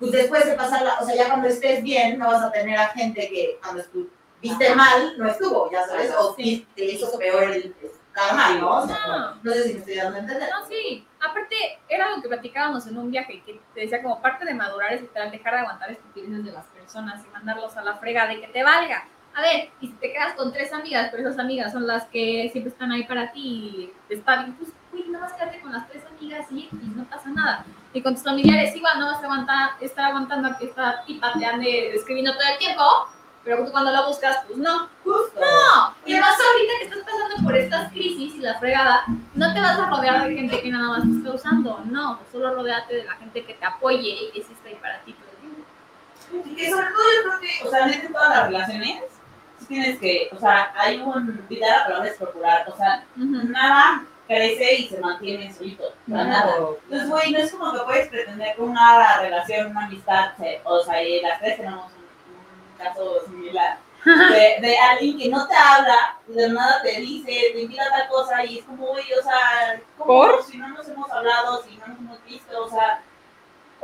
[0.03, 2.87] Pues después de pasarla, o sea, ya cuando estés bien, no vas a tener a
[2.89, 6.67] gente que cuando estuviste mal, no estuvo, ya sabes, o Sí.
[6.75, 8.79] te hizo peor el estar mal, ¿no?
[8.79, 9.35] O sea, No.
[9.41, 10.49] no sé si me estoy dando a entender.
[10.49, 11.07] No, sí.
[11.21, 11.55] Aparte,
[11.87, 15.01] era algo que platicábamos en un viaje, que te decía como parte de madurar es
[15.03, 18.47] literal dejar de aguantar estupideces de las personas y mandarlos a la frega de que
[18.47, 19.07] te valga.
[19.35, 22.49] A ver, y si te quedas con tres amigas, pero esas amigas son las que
[22.51, 25.87] siempre están ahí para ti y está bien, pues, uy, nada más quédate con las
[25.89, 27.65] tres amigas y, y no pasa nada.
[27.93, 31.33] Y con tus familiares igual no vas a aguantar, estar aguantando a que esta tipa
[31.33, 32.83] te ande escribiendo todo el tiempo,
[33.43, 34.87] pero tú cuando la buscas, pues no.
[35.03, 35.39] Justo.
[35.39, 39.03] No, y además ahorita que estás pasando por estas crisis y la fregada,
[39.33, 42.53] no te vas a rodear de gente que nada más te está usando, no, solo
[42.53, 45.29] rodeate de la gente que te apoye y que sí está ahí para ti todo
[45.31, 46.49] el tiempo.
[46.49, 49.03] Y que sobre todo yo creo que, o sea, en todas las relaciones,
[49.67, 54.75] tienes que, o sea, hay un, vida la palabra es procurar, o sea, nada crece
[54.75, 56.55] y se mantiene solito, o sea, nada.
[56.85, 60.81] Entonces, güey, no es como que puedes pretender que una relación, una amistad, se- o
[60.83, 65.55] sea, y las tres tenemos un, un caso similar, de, de alguien que no te
[65.55, 69.23] habla, de nada te dice, te invita a tal cosa, y es como, güey, o
[69.23, 70.43] sea, ¿cómo ¿Por?
[70.43, 73.01] si no nos hemos hablado, si no nos hemos visto, o sea,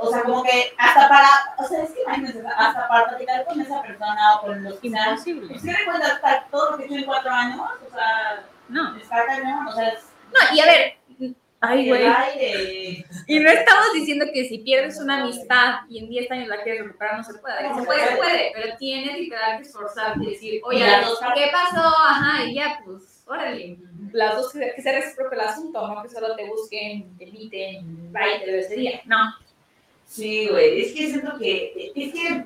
[0.01, 1.27] o sea, como que hasta para,
[1.57, 4.87] o sea, es que imagínense, hasta para platicar con esa persona o con los que
[4.87, 5.47] Imposible.
[5.49, 8.95] pues se cuenta hasta todo lo que he hecho en cuatro años, o sea, No.
[8.97, 10.93] está cañón, o sea, es No, y a ver,
[11.61, 13.05] ay, güey.
[13.27, 16.83] Y no estamos diciendo que si pierdes una amistad y en 10 años la quieres
[16.85, 17.73] recuperar, no se puede.
[17.75, 21.19] Se puede, se puede, pero tienes literal que esforzarte y decir, oye, Y las dos
[21.35, 21.85] ¿qué pasó?
[21.87, 23.77] Ajá, y ya, pues, órale.
[24.13, 28.39] Las dos, que, se recíproco el asunto, no que solo te busquen, te inviten, vaya,
[28.43, 29.01] te ese día.
[29.05, 29.17] No.
[30.09, 32.45] Sí, güey, es que siento que, es que,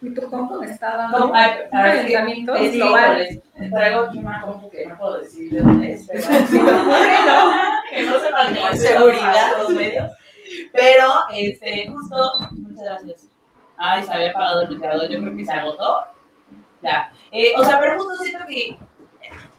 [0.00, 1.32] ¿Y tu compu me está dando un
[1.70, 3.42] calentamiento es que, global?
[3.72, 7.52] traigo aquí una compu que no puedo decir de dónde es, pero bueno,
[7.90, 9.54] que no sepan estoy seguridad.
[9.54, 10.12] a los medios,
[10.72, 13.28] pero, este, justo, muchas gracias,
[13.76, 16.04] ay, se había apagado el ventilador, yo creo que se agotó,
[16.82, 18.76] ya, eh, o sea, pero justo siento que,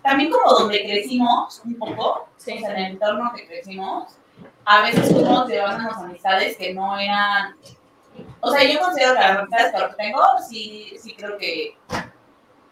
[0.04, 2.54] también como donde crecimos un poco, Sí.
[2.58, 4.16] o sea, en el entorno que crecimos,
[4.66, 7.56] a veces fuimos llevándonos amistades que no eran.
[8.39, 11.78] O sea, yo considero que las amistades que tengo, sí, sí creo que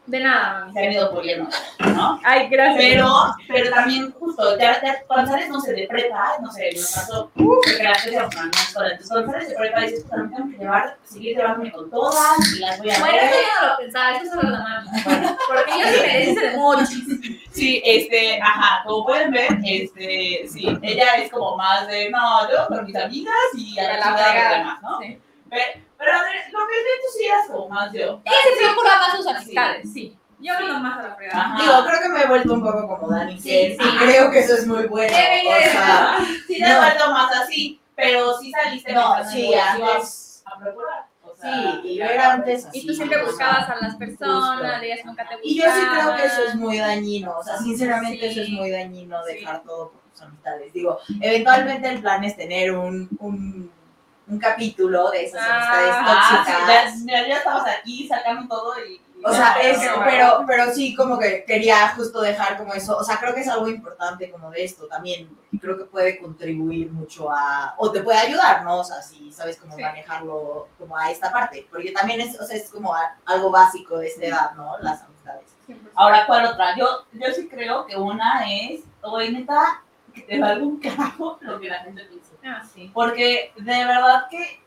[0.06, 0.74] De nada, mami.
[0.74, 1.50] se han ido puliendo,
[1.80, 2.20] ¿no?
[2.26, 2.78] Ay, gracias.
[2.78, 3.08] Pero,
[3.48, 8.36] pero también, justo, ya, ya cuando sales, no sé, de prepa, no sé, tres éramos
[8.36, 11.38] en la misma escuela, entonces cuando sales de prepa dices, pues, tengo que llevar, seguir
[11.38, 14.50] llevándome con todas y las voy a Bueno, eso yo no lo pensaba, eso solo
[14.50, 14.90] la mami.
[15.04, 16.90] Porque yo sí me dice de muchos.
[17.54, 22.68] Sí, este, ajá, como pueden ver, este, sí, ella es como más de, no, yo
[22.68, 25.00] con mis amigas y a la de los demás, ¿no?
[25.00, 25.18] Sí.
[25.50, 25.64] Pero,
[26.04, 28.22] pero lo que tú sí eras como más yo.
[28.26, 30.18] Ella se procura más sus amistades, sí.
[30.40, 31.56] Yo no más a la fregada.
[31.58, 33.98] Digo, creo que me he vuelto un poco como Dani, Sí, sí, sí.
[34.00, 35.16] creo que eso es muy bueno.
[35.16, 40.44] O de sea, Sí, te has vuelto más así, pero sí saliste No, sí, antes-
[40.46, 41.06] a procurar.
[41.42, 42.80] Sí, y yo era antes así.
[42.80, 45.42] Y tú siempre buscabas a las personas, ellas nunca te buscaban.
[45.44, 48.26] Y yo sí creo que eso es muy dañino, o sea, sinceramente Sí.
[48.28, 49.34] eso es muy dañino Sí.
[49.36, 50.72] dejar todo por tus amistades.
[50.72, 53.72] Digo, eventualmente el plan es tener un, un,
[54.34, 57.06] un capítulo de esas Ah, amistades Ah, tóxicas.
[57.28, 57.64] ya, estamos
[58.24, 59.02] gano todo y...
[59.26, 62.98] O sea, es, pero- pero, sí, como que quería justo dejar como eso.
[62.98, 65.30] O sea, creo que es algo importante como de esto también.
[65.50, 67.74] Y creo que puede contribuir mucho a.
[67.78, 68.80] O te puede ayudar, ¿no?
[68.80, 69.82] O sea, si sabes cómo Sí.
[69.82, 71.66] manejarlo como a esta parte.
[71.72, 74.78] Porque también es, o sea, es como a- algo básico de esta edad, ¿no?
[74.80, 75.46] Las amistades.
[75.96, 76.76] Ahora, ¿cuál otra?
[76.76, 79.82] Yo, yo sí creo que una es, oye, neta,
[80.14, 82.23] que te valga un carajo lo que la gente piense.
[82.44, 82.92] Ah, sí.
[82.94, 84.62] Porque de verdad que,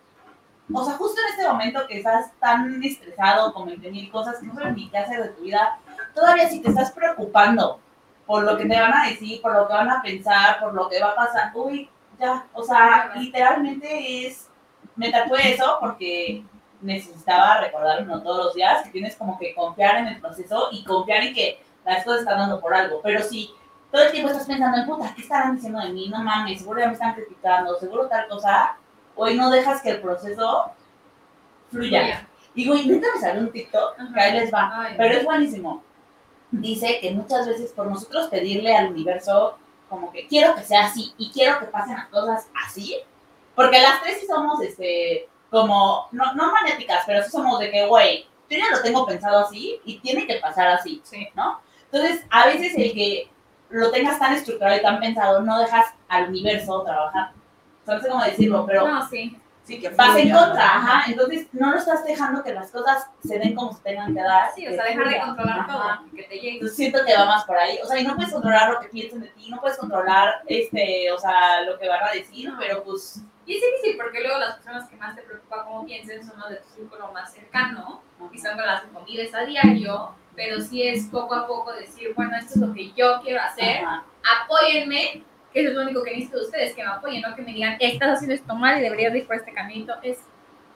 [0.73, 4.47] o sea, justo en este momento que estás tan estresado con 20 mil cosas que
[4.47, 5.79] no saben ni qué hacer de tu vida,
[6.15, 7.81] todavía si te estás preocupando
[8.27, 10.89] por lo que te van a decir, por lo que van a pensar, por lo
[10.89, 14.49] que va a pasar, uy, ya, o sea, literalmente es,
[14.97, 16.43] me tatué eso porque
[16.81, 21.23] necesitaba recordármelo todos los días, que tienes como que confiar en el proceso y confiar
[21.23, 23.51] en que las cosas están dando por algo, pero si
[23.97, 26.11] todo el tiempo estás pensando en puta, ¿qué estarán diciendo de mí?
[26.11, 28.77] No mames, seguro ya me están criticando, seguro tal cosa.
[29.15, 30.71] Hoy no dejas que el proceso
[31.71, 32.01] fluya.
[32.01, 32.29] Fluya.
[32.55, 35.83] Y güey, neta me salió un TikTok, que ahí les va, Ay, pero es buenísimo.
[36.51, 39.57] Dice que muchas veces por nosotros pedirle al universo
[39.89, 42.99] como que quiero que sea así y quiero que pasen las cosas así,
[43.55, 47.87] porque las tres sí somos, este, como, no, no magnéticas, pero sí somos de que,
[47.87, 51.29] güey, yo ya lo tengo pensado así y tiene que pasar así, Sí.
[51.35, 51.63] ¿no?
[51.91, 53.31] Entonces, a veces el que
[53.81, 57.31] lo tengas tan estructurado y tan pensado, no dejas al universo trabajar.
[57.87, 59.39] No sé cómo decirlo, pero No, sí.
[59.65, 60.61] Sí, que vas en contra, ¿no?
[60.61, 61.11] ajá.
[61.11, 64.51] Entonces, no lo estás dejando que las cosas se den como se tengan que dar.
[64.55, 65.73] Sí, o sea, dejar de controlar Ajá.
[65.73, 66.53] todo, que te llegue.
[66.55, 67.79] Entonces, siento que va más por ahí.
[67.83, 71.11] O sea, y no puedes controlar lo que piensan de ti, no puedes controlar, este,
[71.11, 74.57] o sea, lo que van a decir, pero pues, Y es difícil porque luego las
[74.57, 78.39] personas que más te preocupan cómo piensen son las de tu círculo más cercano, y
[78.39, 82.37] son con las que convives a diario, pero sí es poco a poco decir, bueno,
[82.37, 84.05] esto es lo que yo quiero hacer, ajá.
[84.43, 85.23] apóyenme,
[85.53, 87.53] que eso es lo único que necesito de ustedes, que me apoyen, no que me
[87.53, 90.19] digan, estás haciendo esto mal y deberías ir por este caminito, es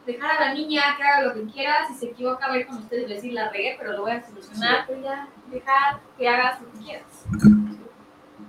[0.07, 3.11] dejar a la niña que haga lo que quiera, si se equivoca, ver con ustedes
[3.11, 6.73] y decir, la regué, pero lo voy a solucionar, pero ya, dejar que hagas lo
[6.73, 7.27] que quieras.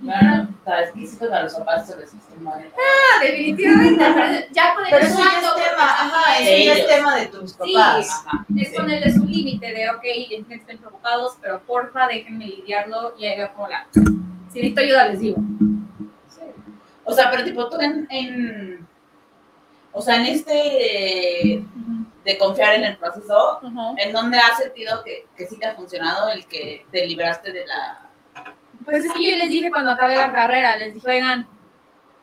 [0.02, 2.64] Bueno, sabes que sí, pues a los papás se les mal.
[2.76, 6.72] Ah, definitivamente, pero ya con el Pero eso ya cuando, es tema, ajá, eso ya
[6.74, 7.56] es tema de tus Sí.
[7.74, 8.24] papás.
[8.26, 8.44] Ajá.
[8.58, 13.36] es ponerles un límite de, ok, que estén preocupados, pero porfa, déjenme lidiarlo y ahí
[13.38, 13.86] veo cómo la...
[13.92, 14.00] Si
[14.58, 15.36] necesito ayuda, les digo.
[17.04, 18.86] O sea, pero tipo tú en, en-
[19.92, 21.64] o sea, en este
[22.24, 23.60] de confiar en el proceso,
[23.98, 27.66] ¿en dónde has sentido que, que sí te ha funcionado el que te libraste de
[27.66, 28.01] la...
[28.84, 31.46] Pues es que yo les dije cuando acabé la carrera, les dije, oigan,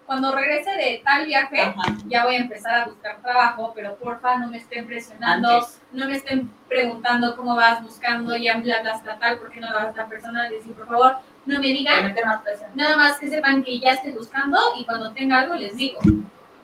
[0.09, 4.37] cuando regrese de tal viaje, Ajá, ya voy a empezar a buscar trabajo, pero porfa,
[4.37, 5.79] no me estén presionando, antes.
[5.91, 8.59] no me estén preguntando cómo vas buscando, ya
[8.91, 10.49] hasta tal, ¿por qué no lo hagas tan personal?
[10.49, 12.41] Les dije, por favor, no me digan, más
[12.73, 15.99] nada más que sepan que ya estoy buscando y cuando tenga algo les digo.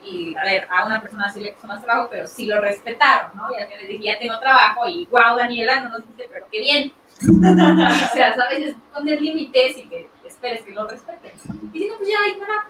[0.04, 3.30] Y a ver, a una persona sí le costó más trabajo, pero sí lo respetaron,
[3.36, 3.52] ¿no?
[3.56, 6.60] Ya que les dije, ya tengo trabajo y wow, Daniela, no nos dice, pero qué
[6.60, 6.94] bien.
[7.22, 11.32] O sea, sabes, es poner límites y que esperes que lo respeten.
[11.74, 12.70] Y si no, pues ya, ignora.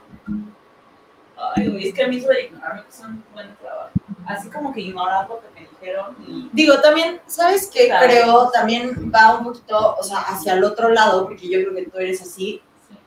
[1.55, 3.89] Ay, güey, es que a mí eso de ignorarme es un buen trabajo.
[4.25, 6.49] Así como que ignorar lo que me dijeron y...
[6.53, 7.87] Digo, también, ¿sabes qué?
[7.87, 8.07] Claro.
[8.07, 11.89] Creo también va un poquito, o sea, hacia el otro lado, porque yo creo que
[11.89, 12.61] tú eres así,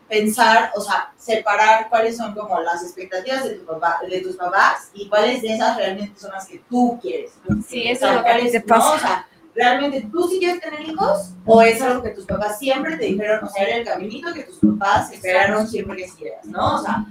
[0.09, 4.91] pensar, o sea, separar cuáles son como las expectativas de, tu papá, de tus papás
[4.95, 7.33] y cuáles de esas realmente son las que tú quieres.
[7.67, 8.95] Sí, O eso sea, es lo que te no, pasa.
[8.95, 9.29] o sea,
[9.59, 11.33] ¿realmente tú sí quieres tener hijos?
[11.45, 14.45] ¿O es algo que tus papás siempre te dijeron, o sea, era el caminito que
[14.45, 16.77] tus papás esperaron siempre que siguieras, ¿no?
[16.77, 17.05] O sea,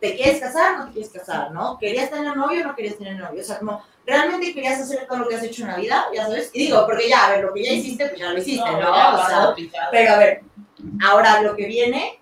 [0.00, 1.76] ¿te quieres casar no te quieres casar, no?
[1.78, 3.42] ¿Querías tener novio o no querías tener novio?
[3.42, 6.06] O sea, como, ¿realmente querías hacer todo lo que has hecho en la vida?
[6.14, 6.50] Ya sabes.
[6.54, 8.80] Y digo, porque ya, a ver, lo que ya hiciste, pues ya lo hiciste, ¿no?
[8.80, 9.54] ya, O sea,
[9.90, 10.42] pero a ver,
[11.04, 12.18] ahora lo que viene,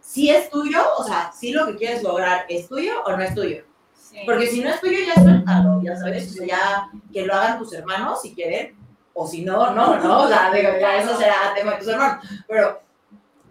[0.00, 3.32] si es tuyo, o sea, si lo que quieres lograr es tuyo o no es
[3.32, 3.62] tuyo.
[3.94, 4.18] Sí.
[4.26, 7.60] Porque si no es tuyo, ya suéltalo, ya sabes, o sea, ya que lo hagan
[7.60, 8.79] tus hermanos si quieren,
[9.14, 12.24] o si no, no, no, o sea, digo, ya eso será tema de tus hermanos,
[12.46, 12.80] pero,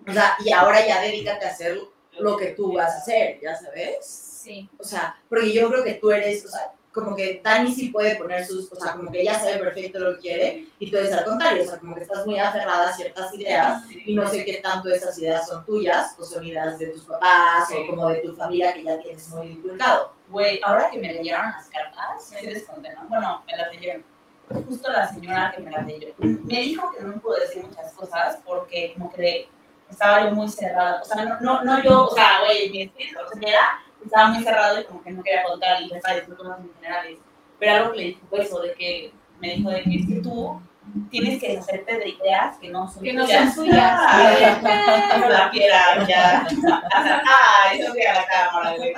[0.08, 1.80] o sea, y ahora ya dedícate a hacer
[2.20, 4.06] lo que tú vas a hacer, ya sabes,
[4.44, 4.70] Sí.
[4.80, 8.16] o sea, porque yo creo que tú eres, o sea, como que Dani sí puede
[8.16, 11.14] poner sus, o sea, como que ella sabe perfecto lo que quiere, y tú eres
[11.14, 14.44] al contrario, o sea, como que estás muy aferrada a ciertas ideas, y no sé
[14.44, 18.22] qué tanto esas ideas son tuyas, o son ideas de tus papás, o como de
[18.22, 20.14] tu familia que ya tienes muy inculcado.
[20.30, 23.08] Güey, ahora que me leyeron las cartas, me desconté, ¿no?
[23.08, 24.04] Bueno, me las leyeron.
[24.68, 26.08] Justo la señora que me las leyó.
[26.18, 29.48] Me dijo que no me puedo decir muchas cosas porque como que
[29.90, 31.02] estaba yo muy cerrada.
[31.02, 34.80] O sea, no, no, no yo, o sea, güey, mi espíritu, era, estaba muy cerrado
[34.80, 37.20] y como que no quería contar y me estaba diciendo cosas muy generales.
[37.60, 40.22] Pero algo que le dijo fue eso, de que me dijo de que es que
[40.22, 40.62] tú
[41.10, 43.54] tienes que deshacerte de ideas que no son Que no tuyas.
[43.54, 46.48] son la quiera, ya.
[46.94, 48.94] Ah, eso que a la cámara, güey.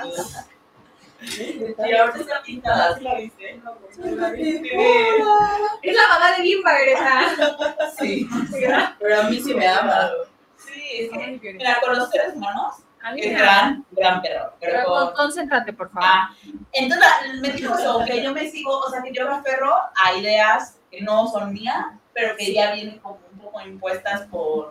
[1.22, 2.98] Y ahorita está pintada.
[5.82, 7.90] Es la mamá de Bim chimba, Greta.
[7.98, 8.28] Sí,
[8.98, 10.10] Pero a mí sí me ama.
[10.56, 11.10] Sí, es
[11.40, 12.76] que, mira, con los seres humanos,
[13.16, 14.52] es gran, gran perro.
[14.60, 16.08] Pero Pero con- con- concéntrate, por favor.
[16.10, 16.30] Ah,
[16.72, 17.06] entonces
[17.40, 20.78] me dijo eso, que yo me sigo, o sea, que yo me aferro a ideas
[20.90, 24.70] que no son mías, pero que ya vienen como un poco impuestas por...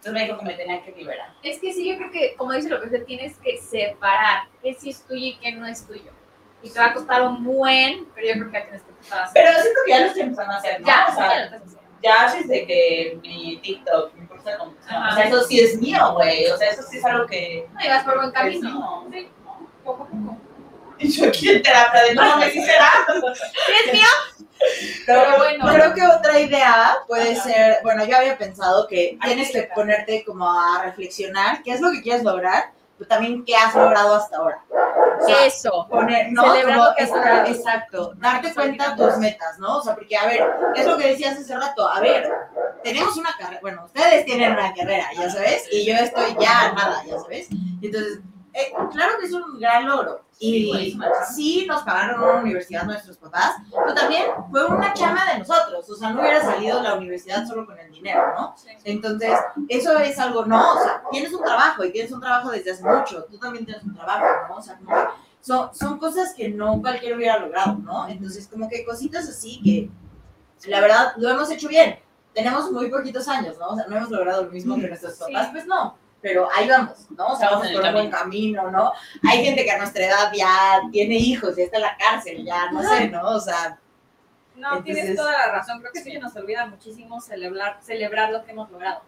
[0.00, 1.34] Entonces me dijo que me tenía que liberar.
[1.42, 4.72] Es que sí, yo creo que, como dice lo que usted tienes que separar qué
[4.72, 6.10] sí es tuyo y qué no es tuyo.
[6.62, 9.18] Y te va a costar un buen, pero yo creo que ya tienes que empezar
[9.18, 9.44] a hacer.
[9.44, 10.86] Pero siento que ya lo estoy empezando a hacer, ¿no?
[10.86, 15.12] Ya, o sea, ya lo ya desde que mi TikTok, mi curso de computación, o
[15.12, 17.68] sea, eso sí es mío, güey, o sea, eso sí es algo que...
[17.74, 19.06] No, y vas por buen camino.
[19.12, 19.28] Sí,
[19.84, 20.39] poco a poco.
[21.00, 22.90] Y yo aquí en terapia de, no, me sí será.
[23.66, 24.06] ¿Sí es mío?
[25.06, 25.66] Pero Pero bueno.
[25.72, 29.70] creo que otra idea puede ser, bueno, yo había pensado que Hay tienes que que
[29.74, 34.14] ponerte como a reflexionar qué es lo que quieres lograr, pero también qué has logrado
[34.16, 34.60] hasta ahora.
[34.70, 35.86] O sea, Eso.
[35.88, 36.42] poner, ¿no?
[36.42, 39.78] Como esta- exacto, darte cuenta tus metas, ¿no?
[39.78, 40.42] O sea, porque, a ver,
[40.76, 42.30] es lo que decías hace rato, a ver,
[42.84, 47.02] tenemos una carrera, bueno, ustedes tienen una carrera, ya sabes, y yo estoy ya nada,
[47.06, 47.48] ya sabes.
[47.82, 48.20] Entonces,
[48.52, 50.22] eh, claro que es un gran logro.
[50.32, 51.24] Sí, Y chamba.
[51.26, 55.94] sí nos pagaron una universidad nuestros papás, pero también fue una chama de nosotros, o
[55.94, 58.54] sea, no hubiera salido la universidad solo con el dinero, ¿no?
[58.84, 59.38] Entonces,
[59.68, 62.82] eso es algo, no, o sea, tienes un trabajo y tienes un trabajo desde hace
[62.82, 64.56] mucho, tú también tienes un trabajo, ¿no?
[64.56, 64.96] O sea, como
[65.42, 68.08] son, son cosas que no cualquiera hubiera logrado, ¿no?
[68.08, 69.90] Entonces, como que cositas así que,
[70.70, 71.98] la verdad, lo hemos hecho bien.
[72.34, 73.70] Tenemos muy poquitos años, ¿no?
[73.70, 75.24] O sea, no hemos logrado lo mismo que nuestros Sí.
[75.32, 75.96] papás, pues no.
[76.22, 77.28] Pero ahí vamos, ¿no?
[77.28, 78.92] O sea, vamos por un buen camino, ¿no?
[79.28, 82.70] Hay gente que a nuestra edad ya tiene hijos, ya está en la cárcel, ya
[82.70, 83.22] no sé, ¿no?
[83.22, 83.78] O sea,
[84.56, 85.80] No, Entonces- tienes toda la razón.
[85.80, 89.02] Creo que sí nos olvida muchísimo celebrar, celebrar lo que hemos logrado.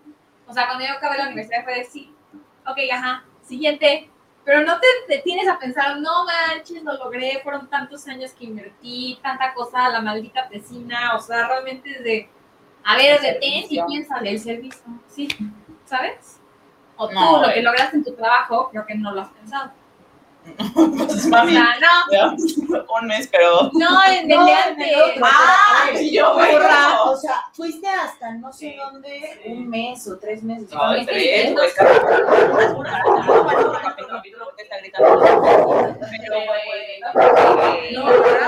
[0.46, 2.14] O sea, cuando yo acabé la universidad fue de sí,
[2.66, 4.08] ok, ajá, siguiente.
[4.44, 9.18] Pero no te detienes a pensar, no manches, lo logré, fueron tantos años que invertí,
[9.22, 12.28] tanta cosa, la maldita tesina, o sea, realmente es de,
[12.82, 15.28] a ver, detén y piensa del servicio, sí,
[15.84, 16.40] ¿sabes?
[17.03, 17.55] O tú, No, lo eh.
[17.55, 19.70] que lograste en tu trabajo, creo que no lo has pensado.
[20.74, 22.34] Pues, O mami, sea, no,
[23.00, 23.70] un mes, pero...
[23.74, 24.88] no, en el No, de antes.
[25.22, 25.86] ¡Ah!
[26.11, 26.32] Yo,
[27.05, 29.53] o sea, fuiste hasta no sé Sí, dónde, sí.
[29.53, 30.68] un mes o tres meses.
[31.07, 31.55] Tres,
[34.09, 35.20] capítulo, está gritando.
[36.11, 36.38] Pero,
[37.92, 38.46] no, pero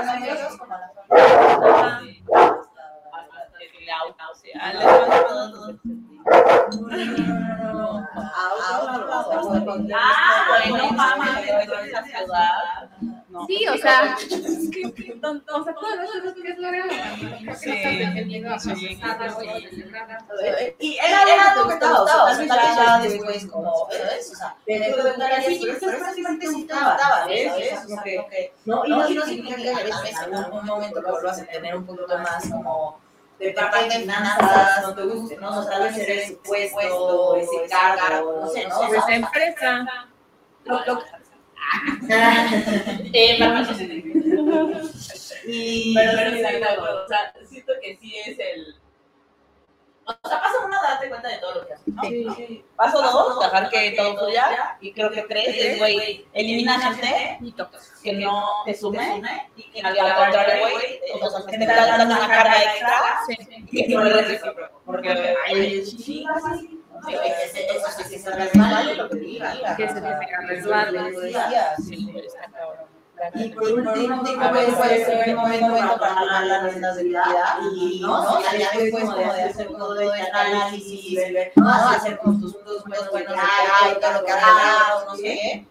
[6.25, 8.07] no,
[8.99, 9.65] nosotros a sí.
[9.65, 9.91] Todos.
[9.95, 12.91] Ah, bueno, mamá, de la ciudad.
[13.29, 13.47] No.
[13.47, 17.45] Sí, o sea, es que tonto, o sea, las cosas que es lograr, creo que
[17.45, 19.47] no Sí, estás entendiendo a sí, procesarlas sí.
[19.47, 20.23] o a celebrarlas.
[20.79, 23.73] Y era algo que te gustaba, o sea, tal vez ya después como.
[23.73, 24.71] O sea, sí,
[30.27, 33.01] en algún momento lo vas a tener un poquito más como
[33.39, 35.51] de parte de finanzas, no te guste, ¿no?
[35.51, 38.81] O sea, tal vez eres ese puesto, ese cargo, no sé, ¿no?
[38.81, 39.87] O Pues empresa.
[40.65, 41.03] lo, lo,
[43.13, 43.39] Eh,
[45.47, 46.43] y, Pero pero sí.
[46.45, 48.77] O sea, siento que sí es el.
[50.07, 52.03] O sea, paso uno, darte cuenta de todo lo que haces, ¿no?
[52.03, 52.65] Sí.
[52.77, 54.77] Paso dos, dejar que todo fluya.
[54.81, 57.93] Y creo que tres es, güey, elimina gente Y tocas.
[58.03, 59.23] que no te sume.
[59.57, 63.01] Y que al contrario, güey, o sea, que te está dando una carga extra.
[63.71, 64.83] Y que no le recíproco.
[64.85, 66.81] Porque hay sí, así.
[67.07, 69.19] Sí, sí, se resbale lo que.
[69.77, 71.83] Que se que.
[71.83, 72.95] Sí, está cabrón.
[73.35, 78.43] Y por último, pues, puede ser el momento para tomar las vida y, ¿no?
[78.43, 81.71] Ya, ya después como de hacer todo este análisis y ver, ¿no?
[81.71, 84.33] Hacer como tus buenos, buenos, de todo lo que
[85.07, 85.67] no sé qué.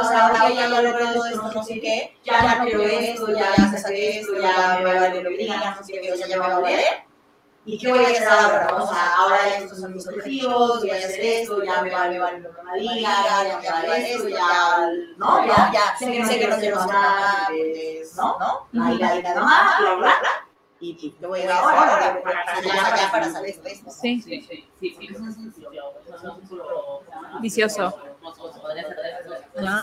[0.00, 4.20] O sea, ya logré todo esto, no sé qué, ya no quiero esto, ya saqué
[4.20, 6.56] esto, ya me vale lo que digan, no sé qué, o sea, ya me va
[6.56, 7.09] a valer.
[7.66, 8.74] ¿Y qué voy a hacer ahora?
[8.74, 12.40] O sea, ahora estos son mis objetivos, voy a hacer esto, ya me vale, vale
[12.40, 14.88] lo que me diga, ya me vale esto, ya,
[15.18, 15.46] ¿no?
[15.46, 17.48] Ya, ya, sé que, sé que no quiero nada,
[18.16, 18.38] ¿no?
[18.72, 18.84] ¿No?
[18.84, 20.46] Ahí la vida nomás, bla, bla, bla.
[20.80, 22.22] Y, ¿qué voy a hacer ahora?
[22.22, 23.90] Para, para salir de esto.
[23.90, 24.22] Sí.
[24.22, 24.40] Sí,
[24.80, 25.08] sí, sí,
[28.28, 28.60] es es.
[28.60, 28.82] Podría
[29.18, 29.34] eso.
[29.56, 29.82] Ah.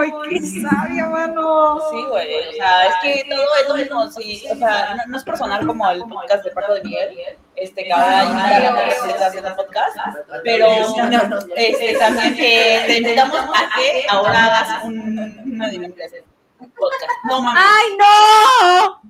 [0.00, 1.80] ¡Ay, qué sabia, mano!
[1.90, 5.16] Sí, güey, o sea, es que todo es lo mismo, sí, o sea, no, no
[5.16, 8.60] es por sonar como el podcast de Paco de Miguel, este, que ahora invita a
[8.60, 9.96] la gente a hacer el podcast,
[10.44, 10.66] pero
[11.56, 16.24] este, también que te invitamos a que ahora hagas un, una de clases,
[16.58, 17.62] un podcast, no mames.
[17.64, 19.00] ¡Ay, no!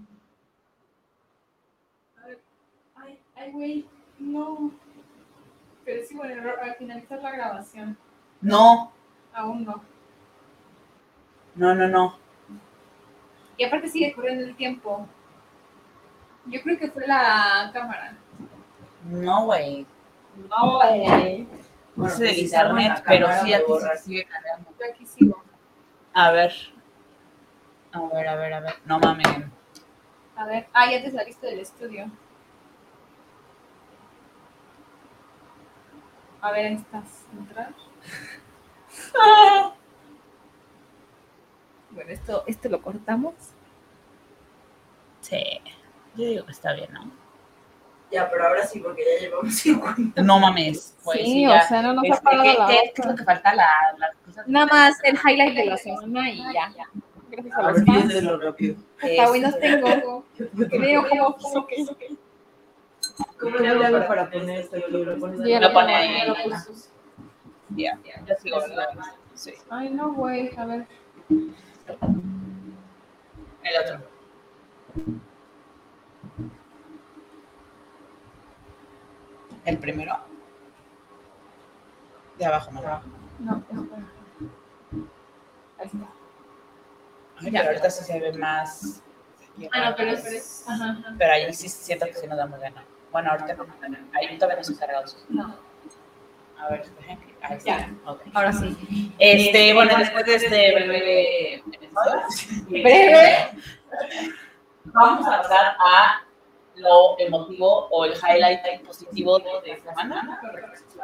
[2.96, 3.86] Ay, ay, güey,
[4.18, 4.70] no.
[5.84, 7.96] Pero sí, bueno, al finalizar la grabación,
[8.40, 8.92] No,
[9.32, 9.82] aún no.
[11.56, 12.18] no, no, no.
[13.56, 15.06] Y aparte sigue corriendo el tiempo.
[16.46, 18.16] Yo creo que fue la cámara.
[19.04, 19.86] No, güey.
[20.48, 21.48] No, güey.
[21.96, 23.98] No sé del pues, en internet, pero sí me a ti borras.
[23.98, 24.70] se sigue cargando.
[24.78, 25.42] Yo aquí sigo.
[26.14, 26.52] A ver.
[27.92, 28.74] A ver, a ver, a ver.
[28.84, 29.26] No mames.
[30.36, 30.68] A ver.
[30.72, 32.08] Ah, ya te saliste del estudio.
[36.40, 37.74] A ver, ¿estás entrar?
[41.90, 43.34] Bueno, esto, esto lo cortamos.
[45.20, 45.42] Sí.
[46.14, 47.10] Yo digo que está bien, ¿no?
[48.12, 50.22] Ya, pero ahora sí, porque ya llevamos 50.
[50.22, 50.94] No mames.
[51.02, 51.62] Pues, sí, ya.
[51.64, 53.54] o sea, no nos Este, ha parado ¿qué, la qué- qué es lo que falta?
[53.54, 56.72] La, las cosas Nada más el highlight de la semana y ya.
[57.30, 58.42] Gracias a A los fans.
[58.42, 58.76] rápido.
[59.02, 59.86] Hasta hoy nos tengo.
[60.38, 61.86] Cómo como que.
[63.40, 64.90] ¿Cómo le hago para poner esto aquí?
[64.90, 66.28] Lo Lo lo pone ahí.
[67.70, 67.82] Lo puse.
[67.82, 68.88] Ya, ya sigo, ¿verdad?
[69.34, 69.52] Sí.
[69.70, 70.50] Ay, no, güey.
[70.56, 70.86] A ver.
[73.62, 74.00] El otro.
[79.64, 80.18] El primero.
[82.38, 83.08] De abajo, más abajo.
[83.38, 83.82] No, espera.
[85.78, 86.08] Ahí está.
[87.40, 89.02] Ay, pero ahorita sí se ve más.
[89.72, 90.64] Ah, no, pero es.
[90.66, 91.14] Ajá, ajá.
[91.18, 92.84] Pero ahí sí siento que sí nos da muy gana.
[93.12, 93.76] Bueno, ahorita no nos.
[94.14, 95.24] Ahí todavía no se cargados.
[95.28, 95.67] No.
[96.60, 96.84] A ver,
[97.42, 97.78] ahí está.
[97.78, 97.94] Ya.
[98.06, 98.22] Ok.
[98.34, 99.12] Ahora sí.
[99.18, 101.62] Este, bueno, después de este breve.
[102.68, 103.50] Breve.
[104.84, 106.24] Vamos a pasar a
[106.76, 110.40] lo emotivo o el highlight positivo de esta semana.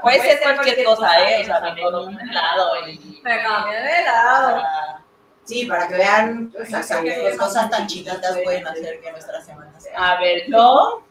[0.00, 1.42] Puede ser cualquier cosa, ¿eh?
[1.42, 3.20] O sea, mejor un helado y.
[3.22, 4.62] Me cambié de lado.
[5.44, 9.78] Sí, para que vean o sea, qué cosas tan chiquitas pueden hacer que nuestra semana
[9.78, 10.12] sea.
[10.12, 11.03] A ver, yo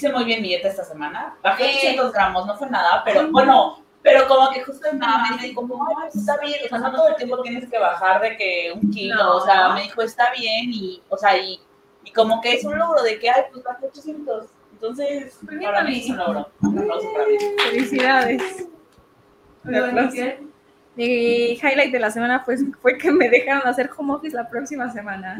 [0.00, 1.36] hice muy bien mi dieta esta semana.
[1.42, 1.72] Bajé Sí.
[1.74, 5.60] 200 gramos, no fue nada, pero bueno, pero como que justo mi mamá me dijo,
[5.60, 8.36] como, "Ay, pues está bien, o sea, no todo el tiempo tienes que bajar de
[8.36, 9.36] que un kilo, No.
[9.36, 11.60] o sea, me dijo, está bien, y, o sea, y,
[12.04, 14.46] y como que es un logro de que, ay, pues bajé 800.
[14.72, 16.48] Entonces, Muy bien, para mí es un logro.
[16.62, 17.36] Un aplauso para mí.
[17.70, 18.66] Felicidades.
[21.00, 24.92] Mi highlight de la semana fue, fue que me dejaron hacer home office la próxima
[24.92, 25.38] semana.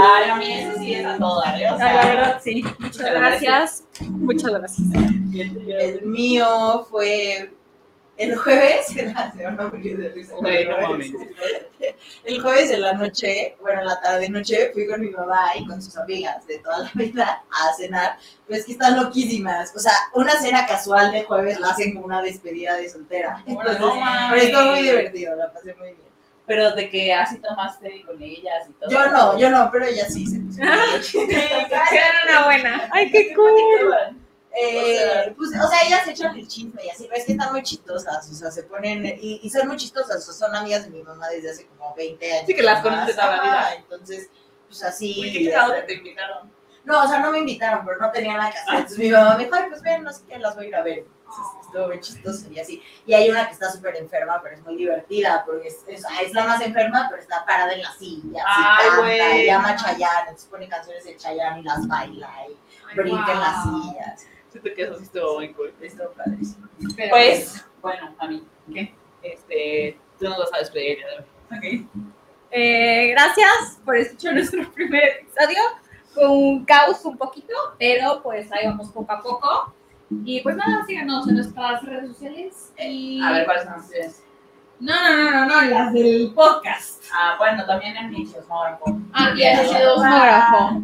[0.00, 1.68] Ay, a mí eso sí es a toda, ¿eh?
[1.68, 2.64] O sea, la verdad, sí.
[2.78, 3.84] Muchas gracias.
[4.08, 4.86] Muchas gracias.
[5.34, 7.52] El mío fue
[8.20, 9.48] el jueves, en la de.
[12.24, 15.66] El jueves en la noche, bueno, en la tarde noche, fui con mi mamá y
[15.66, 18.18] con sus amigas de toda la vida a cenar.
[18.46, 19.74] Pues que están loquísimas.
[19.74, 23.42] O sea, una cena casual de jueves la hacen como una despedida de soltera.
[23.46, 23.94] Entonces, no
[24.30, 26.10] pero estuvo muy divertido, la pasé muy bien.
[26.46, 28.90] Pero de que así tomaste con ellas y todo.
[28.90, 32.88] Yo no, yo no, pero ella sí se Era una buena.
[32.92, 34.20] Ay, qué cool.
[34.52, 37.62] Eh, pues, o sea, ellas echan el chisme y así, pero es que están muy
[37.62, 40.90] chistosas, o sea, se ponen, y, y son muy chistosas, o sea, son amigas de
[40.90, 42.44] mi mamá desde hace como 20 años.
[42.46, 43.74] Sí, que las conoces toda la vida.
[43.76, 44.28] Entonces,
[44.66, 45.16] pues así.
[45.20, 46.52] Uy, qué que te invitaron.
[46.84, 48.74] No, o sea, no me invitaron, pero no tenía que hacer.
[48.74, 50.74] Entonces mi mamá me dijo, ay, pues ven, no sé qué, las voy a ir
[50.76, 50.98] a ver.
[50.98, 52.82] Entonces, estuvo muy chistoso y así.
[53.06, 56.32] Y hay una que está súper enferma, pero es muy divertida, porque es, es, es
[56.32, 58.42] la más enferma, pero está parada en la silla.
[58.44, 58.88] así Ay,
[59.18, 63.32] canta, y llama a Chayanne, entonces pone canciones de Chayanne y las baila y brinca
[63.32, 63.82] en las Wow.
[63.82, 64.26] sillas.
[64.50, 65.72] Siento que eso sí estuvo muy cool.
[65.80, 66.68] Estuvo padrísimo.
[66.96, 68.44] Pero- Pues, bueno, a mí.
[68.72, 68.94] ¿Qué?
[69.22, 70.98] Este, tú nos vas a despedir.
[71.50, 71.86] ¿ok?
[72.50, 75.58] Eh, gracias por escuchar nuestro primer episodio.
[76.12, 79.74] Fue un caos un poquito, pero pues ahí vamos poco a poco.
[80.24, 82.72] Y pues nada, síganos en nuestras redes sociales.
[82.78, 83.20] Y...
[83.22, 84.24] A ver, ¿cuáles son ustedes?
[84.80, 87.04] No, no, no, no, no, las del podcast.
[87.14, 88.98] Ah, bueno, también en mi chismógrafo.
[89.12, 90.80] Ah, y el chismógrafo.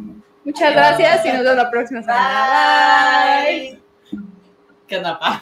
[0.46, 3.42] Muchas gracias y nos vemos la próxima semana.
[3.42, 3.80] Bye.
[4.12, 4.22] Bye.
[4.86, 5.40] ¿Qué onda, pa?